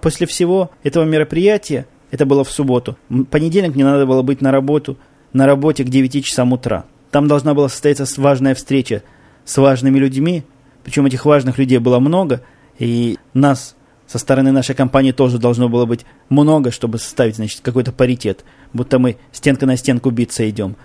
После 0.00 0.26
всего 0.26 0.70
этого 0.82 1.04
мероприятия, 1.04 1.86
это 2.10 2.24
было 2.24 2.44
в 2.44 2.50
субботу, 2.50 2.96
понедельник 3.30 3.74
мне 3.74 3.84
надо 3.84 4.06
было 4.06 4.22
быть 4.22 4.40
на 4.40 4.50
работу, 4.52 4.96
на 5.32 5.46
работе 5.46 5.84
к 5.84 5.88
9 5.88 6.24
часам 6.24 6.52
утра. 6.52 6.84
Там 7.10 7.26
должна 7.26 7.54
была 7.54 7.68
состояться 7.68 8.06
важная 8.20 8.54
встреча 8.54 9.02
с 9.44 9.56
важными 9.56 9.98
людьми, 9.98 10.44
причем 10.84 11.06
этих 11.06 11.24
важных 11.24 11.58
людей 11.58 11.78
было 11.78 11.98
много, 11.98 12.42
и 12.78 13.18
нас 13.34 13.76
со 14.06 14.18
стороны 14.18 14.52
нашей 14.52 14.74
компании 14.74 15.12
тоже 15.12 15.38
должно 15.38 15.68
было 15.68 15.84
быть 15.84 16.06
много, 16.28 16.70
чтобы 16.70 16.98
составить, 16.98 17.36
значит, 17.36 17.60
какой-то 17.60 17.92
паритет, 17.92 18.44
будто 18.72 18.98
мы 18.98 19.16
стенка 19.32 19.66
на 19.66 19.76
стенку 19.76 20.10
биться 20.10 20.48
идем. 20.48 20.76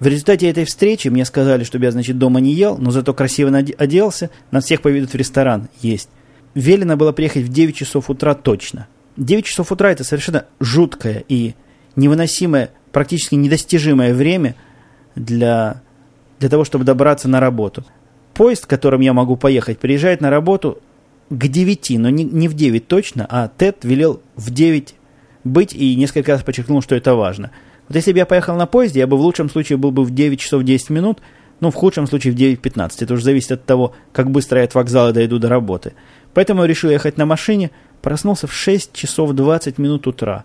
В 0.00 0.06
результате 0.06 0.48
этой 0.48 0.64
встречи 0.64 1.08
мне 1.08 1.24
сказали, 1.24 1.64
чтобы 1.64 1.84
я, 1.84 1.92
значит, 1.92 2.18
дома 2.18 2.40
не 2.40 2.52
ел, 2.54 2.78
но 2.78 2.90
зато 2.90 3.14
красиво 3.14 3.56
оделся, 3.78 4.30
нас 4.50 4.64
всех 4.64 4.80
поведут 4.80 5.12
в 5.12 5.16
ресторан 5.16 5.68
есть 5.80 6.08
велено 6.58 6.96
было 6.96 7.12
приехать 7.12 7.44
в 7.44 7.48
9 7.48 7.76
часов 7.76 8.10
утра 8.10 8.34
точно. 8.34 8.88
9 9.16 9.44
часов 9.44 9.72
утра 9.72 9.90
это 9.90 10.04
совершенно 10.04 10.44
жуткое 10.60 11.24
и 11.28 11.54
невыносимое, 11.96 12.70
практически 12.92 13.34
недостижимое 13.34 14.14
время 14.14 14.54
для, 15.14 15.82
для 16.38 16.48
того, 16.48 16.64
чтобы 16.64 16.84
добраться 16.84 17.28
на 17.28 17.40
работу. 17.40 17.84
Поезд, 18.34 18.66
которым 18.66 19.00
я 19.00 19.12
могу 19.12 19.36
поехать, 19.36 19.78
приезжает 19.78 20.20
на 20.20 20.30
работу 20.30 20.78
к 21.30 21.46
9, 21.46 21.98
но 21.98 22.10
не, 22.10 22.24
не 22.24 22.48
в 22.48 22.54
9 22.54 22.86
точно, 22.86 23.26
а 23.28 23.48
Тед 23.48 23.78
велел 23.82 24.22
в 24.36 24.50
9 24.50 24.94
быть 25.44 25.74
и 25.74 25.96
несколько 25.96 26.32
раз 26.32 26.42
подчеркнул, 26.42 26.82
что 26.82 26.94
это 26.94 27.14
важно. 27.14 27.50
Вот 27.88 27.96
если 27.96 28.12
бы 28.12 28.18
я 28.18 28.26
поехал 28.26 28.56
на 28.56 28.66
поезде, 28.66 29.00
я 29.00 29.06
бы 29.06 29.16
в 29.16 29.20
лучшем 29.20 29.48
случае 29.48 29.78
был 29.78 29.90
бы 29.90 30.04
в 30.04 30.12
9 30.12 30.38
часов 30.38 30.62
10 30.62 30.90
минут, 30.90 31.20
ну, 31.60 31.70
в 31.70 31.74
худшем 31.74 32.06
случае 32.06 32.32
в 32.32 32.36
9.15. 32.36 32.90
Это 33.00 33.14
уже 33.14 33.24
зависит 33.24 33.52
от 33.52 33.64
того, 33.64 33.94
как 34.12 34.30
быстро 34.30 34.58
я 34.58 34.64
от 34.64 34.74
вокзала 34.74 35.12
дойду 35.12 35.38
до 35.38 35.48
работы. 35.48 35.94
Поэтому 36.34 36.64
решил 36.64 36.90
ехать 36.90 37.16
на 37.16 37.26
машине, 37.26 37.70
проснулся 38.02 38.46
в 38.46 38.52
6 38.52 38.92
часов 38.92 39.32
20 39.32 39.78
минут 39.78 40.06
утра. 40.06 40.44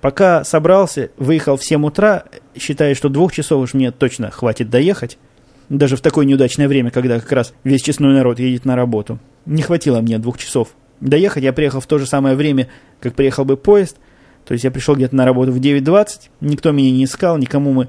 Пока 0.00 0.44
собрался, 0.44 1.10
выехал 1.16 1.56
в 1.56 1.64
7 1.64 1.84
утра, 1.86 2.24
считая, 2.56 2.94
что 2.94 3.08
двух 3.08 3.32
часов 3.32 3.62
уж 3.62 3.74
мне 3.74 3.90
точно 3.90 4.30
хватит 4.30 4.68
доехать. 4.70 5.18
Даже 5.70 5.96
в 5.96 6.02
такое 6.02 6.26
неудачное 6.26 6.68
время, 6.68 6.90
когда 6.90 7.18
как 7.20 7.32
раз 7.32 7.54
весь 7.64 7.82
честной 7.82 8.12
народ 8.12 8.38
едет 8.38 8.66
на 8.66 8.76
работу. 8.76 9.18
Не 9.46 9.62
хватило 9.62 10.00
мне 10.00 10.18
двух 10.18 10.36
часов. 10.36 10.68
Доехать 11.00 11.42
я 11.42 11.52
приехал 11.52 11.80
в 11.80 11.86
то 11.86 11.98
же 11.98 12.06
самое 12.06 12.36
время, 12.36 12.68
как 13.00 13.14
приехал 13.14 13.44
бы 13.44 13.56
поезд. 13.56 13.96
То 14.44 14.52
есть 14.52 14.64
я 14.64 14.70
пришел 14.70 14.94
где-то 14.94 15.16
на 15.16 15.24
работу 15.24 15.52
в 15.52 15.56
9.20, 15.56 16.28
никто 16.40 16.70
меня 16.70 16.90
не 16.90 17.04
искал, 17.04 17.38
никому 17.38 17.72
мы 17.72 17.88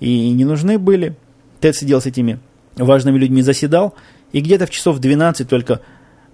и 0.00 0.30
не 0.30 0.44
нужны 0.44 0.78
были. 0.78 1.16
Тед 1.60 1.74
сидел 1.76 2.00
с 2.00 2.06
этими 2.06 2.40
важными 2.76 3.18
людьми, 3.18 3.42
заседал, 3.42 3.94
и 4.32 4.40
где-то 4.40 4.66
в 4.66 4.70
часов 4.70 4.98
12 4.98 5.48
только 5.48 5.80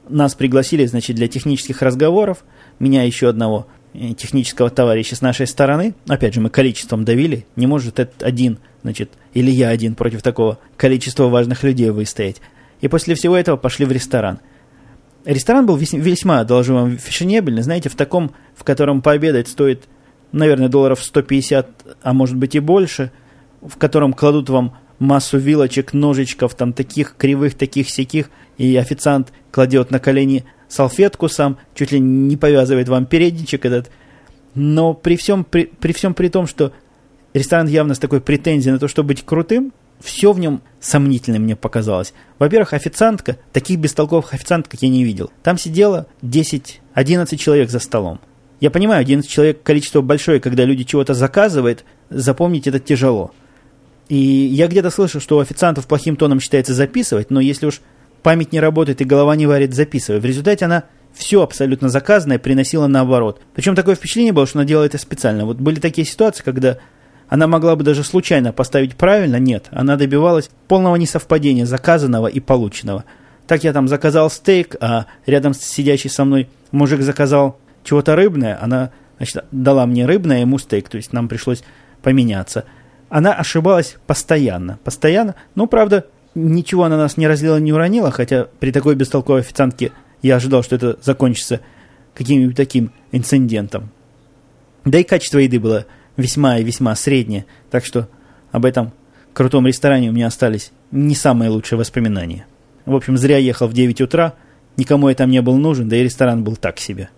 нас 0.09 0.35
пригласили, 0.35 0.85
значит, 0.87 1.17
для 1.17 1.29
технических 1.29 1.83
разговоров, 1.83 2.45
меня 2.79 3.03
еще 3.03 3.29
одного 3.29 3.67
э, 3.93 4.13
технического 4.15 4.71
товарища 4.71 5.17
с 5.17 5.23
нашей 5.23 5.47
стороны. 5.47 5.95
Опять 6.09 6.35
же, 6.35 6.41
мы 6.41 6.51
количеством 6.51 7.05
давили. 7.05 7.47
Не 7.57 7.67
может 7.67 7.99
этот 7.99 8.23
один, 8.23 8.59
значит, 8.83 9.13
или 9.33 9.51
я 9.51 9.69
один 9.69 9.95
против 9.95 10.23
такого 10.23 10.59
количества 10.77 11.29
важных 11.29 11.63
людей 11.63 11.91
выстоять. 11.91 12.41
И 12.81 12.89
после 12.89 13.15
всего 13.15 13.37
этого 13.37 13.57
пошли 13.57 13.87
в 13.87 13.93
ресторан. 13.93 14.41
Ресторан 15.25 15.65
был 15.65 15.77
весьма, 15.77 16.45
должен 16.45 16.75
вам, 16.75 16.99
фешенебельный. 16.99 17.63
Знаете, 17.63 17.89
в 17.89 17.95
таком, 17.95 18.35
в 18.55 18.63
котором 18.65 19.01
пообедать 19.01 19.49
стоит, 19.49 19.85
наверное, 20.33 20.69
долларов 20.69 21.03
150, 21.03 21.97
а 22.03 22.13
может 22.13 22.37
быть 22.37 22.55
и 22.55 22.61
больше. 22.61 23.11
В 23.63 23.79
котором 23.79 24.13
кладут 24.13 24.51
вам 24.51 24.77
массу 24.99 25.39
вилочек, 25.39 25.95
ножичков, 25.95 26.55
там 26.55 26.75
таких 26.75 27.15
кривых, 27.17 27.55
таких 27.55 27.89
сяких– 27.89 28.31
и 28.59 28.77
официант 28.77 29.33
кладет 29.51 29.91
на 29.91 29.99
колени 29.99 30.45
салфетку 30.69 31.29
сам, 31.29 31.59
чуть 31.75 31.93
ли 31.93 32.01
не 32.01 32.37
повязывает 32.37 32.89
вам 32.89 33.07
передничек 33.07 33.65
этот. 33.65 33.91
Но 34.55 34.95
при 34.95 35.17
всем 35.17 35.45
при, 35.45 35.65
при 35.65 35.93
всем 35.93 36.15
при 36.15 36.29
том, 36.29 36.47
что 36.47 36.73
ресторан 37.33 37.67
явно 37.67 37.95
с 37.95 37.99
такой 37.99 38.21
претензией 38.21 38.73
на 38.73 38.79
то, 38.79 38.89
чтобы 38.89 39.09
быть 39.09 39.25
крутым, 39.25 39.73
все 40.01 40.33
в 40.33 40.39
нем 40.39 40.61
сомнительно 40.81 41.39
мне 41.39 41.57
показалось. 41.57 42.13
Во-первых, 42.39 42.73
официантка, 42.73 43.39
таких 43.53 43.79
бестолковых 43.79 44.35
официанток 44.35 44.75
я 44.81 44.89
не 44.89 45.05
видел. 45.05 45.31
Там 45.43 45.57
сидело 45.57 46.07
10-11 46.23 47.37
человек 47.37 47.71
за 47.71 47.79
столом. 47.79 48.21
Я 48.61 48.71
понимаю, 48.71 49.01
11 49.01 49.29
человек 49.29 49.63
количество 49.63 50.01
большое, 50.01 50.41
когда 50.41 50.65
люди 50.65 50.85
чего-то 50.85 51.15
заказывают, 51.15 51.85
запомнить 52.11 52.67
это 52.67 52.81
тяжело. 52.81 53.33
И 54.09 54.17
я 54.17 54.69
где-то 54.69 54.91
слышал, 54.91 55.21
что 55.21 55.39
у 55.39 55.41
официантов 55.41 55.87
плохим 55.87 56.17
тоном 56.17 56.41
считается 56.41 56.75
записывать, 56.75 57.31
но 57.31 57.41
если 57.41 57.67
уж 57.67 57.81
память 58.25 58.53
не 58.53 58.59
работает 58.59 59.03
и 59.03 59.05
голова 59.05 59.37
не 59.37 59.47
варит, 59.47 59.75
записывая. 59.75 60.19
В 60.19 60.25
результате 60.25 60.65
она 60.65 60.85
все 61.13 61.43
абсолютно 61.43 61.91
заказанное 61.91 62.39
приносила 62.41 62.87
наоборот. 62.89 63.41
Причем 63.55 63.77
такое 63.77 63.95
впечатление 63.95 64.33
было, 64.33 64.47
что 64.47 64.59
она 64.59 64.67
делала 64.67 64.87
это 64.87 64.99
специально. 64.99 65.45
Вот 65.45 65.59
были 65.59 65.79
такие 65.79 66.07
ситуации, 66.07 66.43
когда 66.43 66.79
она 67.29 67.47
могла 67.47 67.77
бы 67.77 67.85
даже 67.85 68.03
случайно 68.03 68.53
поставить 68.53 68.97
правильно, 68.97 69.37
нет. 69.37 69.67
Она 69.71 69.97
добивалась 69.97 70.51
полного 70.67 70.97
несовпадения 70.97 71.67
заказанного 71.67 72.27
и 72.27 72.41
полученного. 72.41 73.05
Так 73.47 73.63
я 73.63 73.75
там 73.75 73.89
заказал 73.89 74.31
стейк, 74.31 74.75
а 74.81 75.05
рядом 75.27 75.53
сидящий 75.53 76.09
со 76.09 76.25
мной 76.25 76.49
мужик 76.73 77.03
заказал 77.03 77.59
чего-то 77.85 78.17
рыбное, 78.17 78.59
она 78.61 78.91
значит, 79.19 79.45
дала 79.53 79.85
мне 79.85 80.07
рыбное, 80.07 80.41
ему 80.41 80.57
стейк, 80.57 80.89
то 80.89 80.97
есть 80.97 81.13
нам 81.13 81.29
пришлось 81.29 81.63
поменяться. 82.03 82.65
Она 83.11 83.35
ошибалась 83.35 83.97
постоянно, 84.07 84.79
постоянно, 84.83 85.35
но, 85.55 85.67
правда, 85.67 86.07
ничего 86.35 86.89
на 86.89 86.97
нас 86.97 87.17
не 87.17 87.27
разлила, 87.27 87.59
не 87.59 87.73
уронила, 87.73 88.11
хотя 88.11 88.49
при 88.61 88.73
такой 88.73 88.95
бестолковой 88.95 89.41
официантке 89.41 89.93
я 90.23 90.37
ожидал, 90.37 90.63
что 90.63 90.77
это 90.77 90.99
закончится 91.03 91.61
каким-нибудь 92.15 92.57
таким 92.57 92.93
инцидентом. 93.13 93.91
Да 94.85 94.99
и 94.99 95.05
качество 95.05 95.39
еды 95.39 95.59
было 95.59 95.87
весьма 96.17 96.59
и 96.59 96.65
весьма 96.65 96.95
среднее, 96.95 97.47
так 97.71 97.85
что 97.85 98.09
об 98.53 98.65
этом 98.65 98.93
крутом 99.33 99.67
ресторане 99.67 100.11
у 100.11 100.13
меня 100.13 100.27
остались 100.27 100.73
не 100.91 101.15
самые 101.15 101.51
лучшие 101.51 101.79
воспоминания. 101.79 102.47
В 102.87 102.95
общем, 102.95 103.17
зря 103.17 103.39
ехал 103.39 103.67
в 103.67 103.73
9 103.73 104.03
утра, 104.03 104.35
никому 104.77 105.09
я 105.09 105.15
там 105.15 105.31
не 105.31 105.43
был 105.43 105.57
нужен, 105.57 105.89
да 105.89 105.97
и 105.97 106.03
ресторан 106.03 106.45
был 106.45 106.57
так 106.57 106.79
себе. 106.79 107.09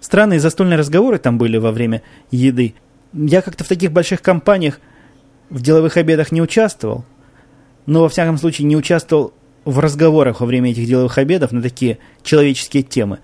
Странные 0.00 0.40
застольные 0.40 0.78
разговоры 0.78 1.18
там 1.18 1.38
были 1.38 1.56
во 1.56 1.72
время 1.72 2.02
еды. 2.30 2.74
Я 3.12 3.42
как-то 3.42 3.64
в 3.64 3.68
таких 3.68 3.92
больших 3.92 4.22
компаниях 4.22 4.80
в 5.50 5.60
деловых 5.62 5.96
обедах 5.96 6.32
не 6.32 6.42
участвовал, 6.42 7.04
но 7.86 8.02
во 8.02 8.08
всяком 8.08 8.38
случае 8.38 8.66
не 8.66 8.76
участвовал 8.76 9.32
в 9.64 9.78
разговорах 9.78 10.40
во 10.40 10.46
время 10.46 10.70
этих 10.70 10.86
деловых 10.86 11.18
обедов 11.18 11.52
на 11.52 11.62
такие 11.62 11.98
человеческие 12.22 12.82
темы. 12.82 13.18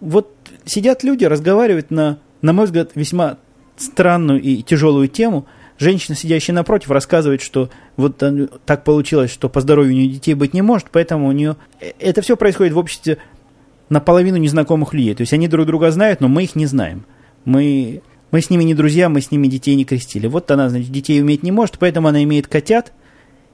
Вот 0.00 0.34
сидят 0.64 1.04
люди, 1.04 1.24
разговаривают 1.24 1.90
на, 1.90 2.18
на 2.42 2.52
мой 2.52 2.66
взгляд, 2.66 2.90
весьма 2.94 3.38
странную 3.76 4.40
и 4.40 4.62
тяжелую 4.62 5.08
тему, 5.08 5.46
женщина, 5.78 6.16
сидящая 6.16 6.54
напротив, 6.54 6.90
рассказывает, 6.90 7.42
что 7.42 7.70
вот 7.96 8.22
так 8.64 8.84
получилось, 8.84 9.30
что 9.30 9.48
по 9.48 9.60
здоровью 9.60 9.92
у 9.92 9.96
нее 9.96 10.08
детей 10.08 10.34
быть 10.34 10.54
не 10.54 10.62
может, 10.62 10.88
поэтому 10.90 11.28
у 11.28 11.32
нее... 11.32 11.56
Э, 11.80 11.92
это 11.98 12.22
все 12.22 12.36
происходит 12.36 12.72
в 12.72 12.78
обществе 12.78 13.18
наполовину 13.88 14.36
незнакомых 14.36 14.94
людей. 14.94 15.14
То 15.14 15.22
есть 15.22 15.32
они 15.32 15.48
друг 15.48 15.66
друга 15.66 15.90
знают, 15.90 16.20
но 16.20 16.28
мы 16.28 16.44
их 16.44 16.56
не 16.56 16.66
знаем. 16.66 17.04
Мы, 17.44 18.02
мы 18.30 18.40
с 18.40 18.50
ними 18.50 18.64
не 18.64 18.74
друзья, 18.74 19.08
мы 19.08 19.20
с 19.20 19.30
ними 19.30 19.46
детей 19.46 19.74
не 19.74 19.84
крестили. 19.84 20.26
Вот 20.26 20.50
она, 20.50 20.68
значит, 20.68 20.90
детей 20.90 21.20
уметь 21.20 21.42
не 21.42 21.52
может, 21.52 21.78
поэтому 21.78 22.08
она 22.08 22.22
имеет 22.24 22.46
котят. 22.46 22.92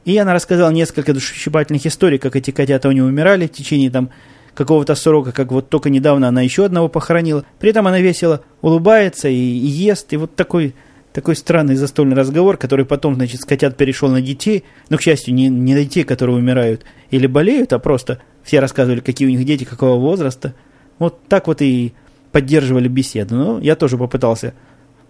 И 0.05 0.17
она 0.17 0.33
рассказала 0.33 0.71
несколько 0.71 1.13
душещипательных 1.13 1.87
историй, 1.87 2.19
как 2.19 2.37
эти 2.37 2.51
котята 2.51 2.89
у 2.89 2.93
нее 2.93 3.05
умирали 3.05 3.47
в 3.47 3.53
течение 3.53 3.91
там 3.91 4.11
какого-то 4.55 4.95
срока, 4.95 5.33
как 5.33 5.53
вот 5.53 5.69
только 5.69 5.91
недавно 5.91 6.29
она 6.29 6.43
еще 6.43 6.65
одного 6.65 6.89
похоронила. 6.89 7.45
При 7.59 7.71
этом 7.71 7.87
она 7.87 8.01
весело 8.01 8.43
улыбается 8.63 9.29
и, 9.29 9.35
и 9.35 9.67
ест, 9.67 10.13
и 10.13 10.17
вот 10.17 10.35
такой, 10.35 10.75
такой 11.13 11.37
странный 11.37 11.77
застольный 11.77 12.17
разговор, 12.17 12.57
который 12.57 12.85
потом, 12.85 13.15
значит, 13.15 13.41
с 13.41 13.45
котят 13.45 13.77
перешел 13.77 14.09
на 14.09 14.21
детей, 14.21 14.65
но, 14.89 14.97
к 14.97 15.03
счастью, 15.03 15.35
не, 15.35 15.49
не 15.49 15.75
на 15.75 15.85
детей, 15.85 16.05
которые 16.05 16.37
умирают 16.37 16.85
или 17.11 17.27
болеют, 17.27 17.73
а 17.73 17.79
просто 17.79 18.21
все 18.43 18.61
рассказывали, 18.61 19.01
какие 19.01 19.29
у 19.29 19.31
них 19.31 19.45
дети, 19.45 19.65
какого 19.65 19.97
возраста. 19.99 20.55
Вот 20.99 21.21
так 21.29 21.47
вот 21.47 21.63
и 21.63 21.95
поддерживали 22.33 22.89
беседу. 22.89 23.35
Но 23.35 23.61
я 23.61 23.77
тоже 23.77 23.97
попытался. 23.97 24.55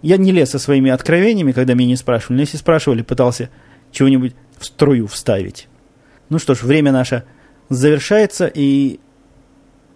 Я 0.03 0.17
не 0.17 0.33
лез 0.33 0.51
со 0.51 0.59
своими 0.59 0.91
откровениями, 0.91 1.53
когда 1.53 1.75
меня 1.75 1.89
не 1.89 1.97
спрашивали, 1.97 2.37
но 2.37 2.41
если 2.43 2.57
спрашивали, 2.57 3.03
пытался 3.03 3.51
чего-нибудь 3.93 4.35
в 4.61 4.67
струю 4.67 5.09
вставить. 5.09 5.67
Ну 6.29 6.39
что 6.39 6.55
ж, 6.55 6.63
время 6.63 6.93
наше 6.93 7.25
завершается, 7.71 8.47
и 8.47 9.01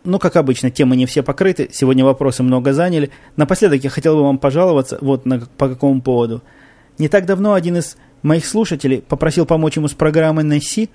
ну, 0.04 0.18
как 0.18 0.36
обычно, 0.36 0.70
темы 0.70 0.96
не 0.96 1.06
все 1.06 1.22
покрыты. 1.22 1.68
Сегодня 1.72 2.04
вопросы 2.04 2.42
много 2.42 2.72
заняли. 2.72 3.10
Напоследок 3.36 3.84
я 3.84 3.90
хотел 3.90 4.16
бы 4.16 4.22
вам 4.22 4.38
пожаловаться 4.38 4.98
вот 5.00 5.26
на, 5.26 5.40
по 5.40 5.68
какому 5.68 6.02
поводу. 6.02 6.42
Не 6.98 7.08
так 7.08 7.26
давно 7.26 7.54
один 7.54 7.76
из 7.76 7.96
моих 8.22 8.46
слушателей 8.46 9.00
попросил 9.00 9.46
помочь 9.46 9.76
ему 9.76 9.88
с 9.88 9.94
программой 9.94 10.44
на 10.44 10.60
C, 10.60 10.88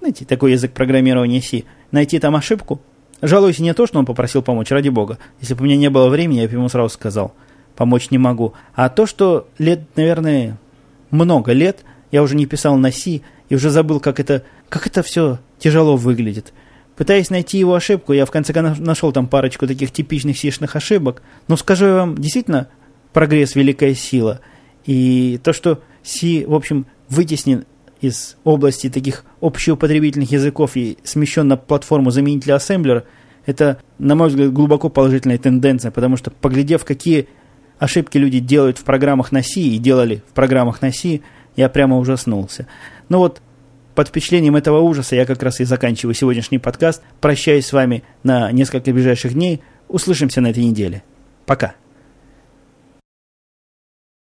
знаете, 0.00 0.24
такой 0.24 0.52
язык 0.52 0.72
программирования 0.72 1.40
C, 1.40 1.64
найти 1.90 2.18
там 2.18 2.36
ошибку. 2.36 2.80
Жалуюсь 3.22 3.58
не 3.58 3.72
то, 3.72 3.86
что 3.86 3.98
он 3.98 4.06
попросил 4.06 4.42
помочь, 4.42 4.70
ради 4.70 4.90
бога. 4.90 5.18
Если 5.40 5.54
бы 5.54 5.62
у 5.62 5.64
меня 5.64 5.76
не 5.76 5.88
было 5.88 6.08
времени, 6.08 6.40
я 6.40 6.48
бы 6.48 6.54
ему 6.54 6.68
сразу 6.68 6.90
сказал, 6.90 7.34
помочь 7.76 8.10
не 8.10 8.18
могу. 8.18 8.52
А 8.74 8.90
то, 8.90 9.06
что 9.06 9.48
лет, 9.58 9.80
наверное, 9.96 10.58
много 11.10 11.52
лет 11.52 11.84
я 12.14 12.22
уже 12.22 12.36
не 12.36 12.46
писал 12.46 12.76
на 12.76 12.92
C 12.92 13.22
и 13.48 13.54
уже 13.56 13.70
забыл, 13.70 13.98
как 13.98 14.20
это, 14.20 14.44
как 14.68 14.86
это 14.86 15.02
все 15.02 15.40
тяжело 15.58 15.96
выглядит. 15.96 16.52
Пытаясь 16.94 17.28
найти 17.28 17.58
его 17.58 17.74
ошибку, 17.74 18.12
я 18.12 18.24
в 18.24 18.30
конце 18.30 18.52
концов 18.52 18.78
нашел 18.78 19.10
там 19.10 19.26
парочку 19.26 19.66
таких 19.66 19.90
типичных 19.90 20.38
сишных 20.38 20.76
ошибок. 20.76 21.22
Но 21.48 21.56
скажу 21.56 21.86
я 21.86 21.94
вам, 21.94 22.16
действительно, 22.16 22.68
прогресс– 23.12 23.54
великая 23.56 23.96
сила. 23.96 24.38
И 24.86 25.40
то, 25.42 25.52
что 25.52 25.80
Си, 26.04 26.44
в 26.46 26.54
общем, 26.54 26.86
вытеснен 27.08 27.64
из 28.00 28.36
области 28.44 28.88
таких 28.88 29.24
общеупотребительных 29.40 30.30
языков 30.30 30.76
и 30.76 30.98
смещен 31.02 31.48
на 31.48 31.56
платформу 31.56 32.12
заменителя 32.12 32.54
ассемблера, 32.54 33.06
это, 33.44 33.80
на 33.98 34.14
мой 34.14 34.28
взгляд, 34.28 34.52
глубоко 34.52 34.88
положительная 34.88 35.38
тенденция, 35.38 35.90
потому 35.90 36.16
что, 36.16 36.30
поглядев, 36.30 36.84
какие 36.84 37.26
ошибки 37.80 38.18
люди 38.18 38.38
делают 38.38 38.78
в 38.78 38.84
программах 38.84 39.32
на 39.32 39.42
C 39.42 39.60
и 39.62 39.78
делали 39.78 40.22
в 40.30 40.32
программах 40.32 40.80
на 40.80 40.92
C, 40.92 41.22
я 41.56 41.68
прямо 41.68 41.98
ужаснулся. 41.98 42.66
Ну 43.08 43.18
вот, 43.18 43.40
под 43.94 44.08
впечатлением 44.08 44.56
этого 44.56 44.80
ужаса 44.80 45.14
я 45.14 45.24
как 45.24 45.42
раз 45.42 45.60
и 45.60 45.64
заканчиваю 45.64 46.14
сегодняшний 46.14 46.58
подкаст. 46.58 47.02
Прощаюсь 47.20 47.66
с 47.66 47.72
вами 47.72 48.02
на 48.22 48.50
несколько 48.50 48.92
ближайших 48.92 49.34
дней. 49.34 49.62
Услышимся 49.88 50.40
на 50.40 50.48
этой 50.48 50.64
неделе. 50.64 51.02
Пока. 51.46 51.74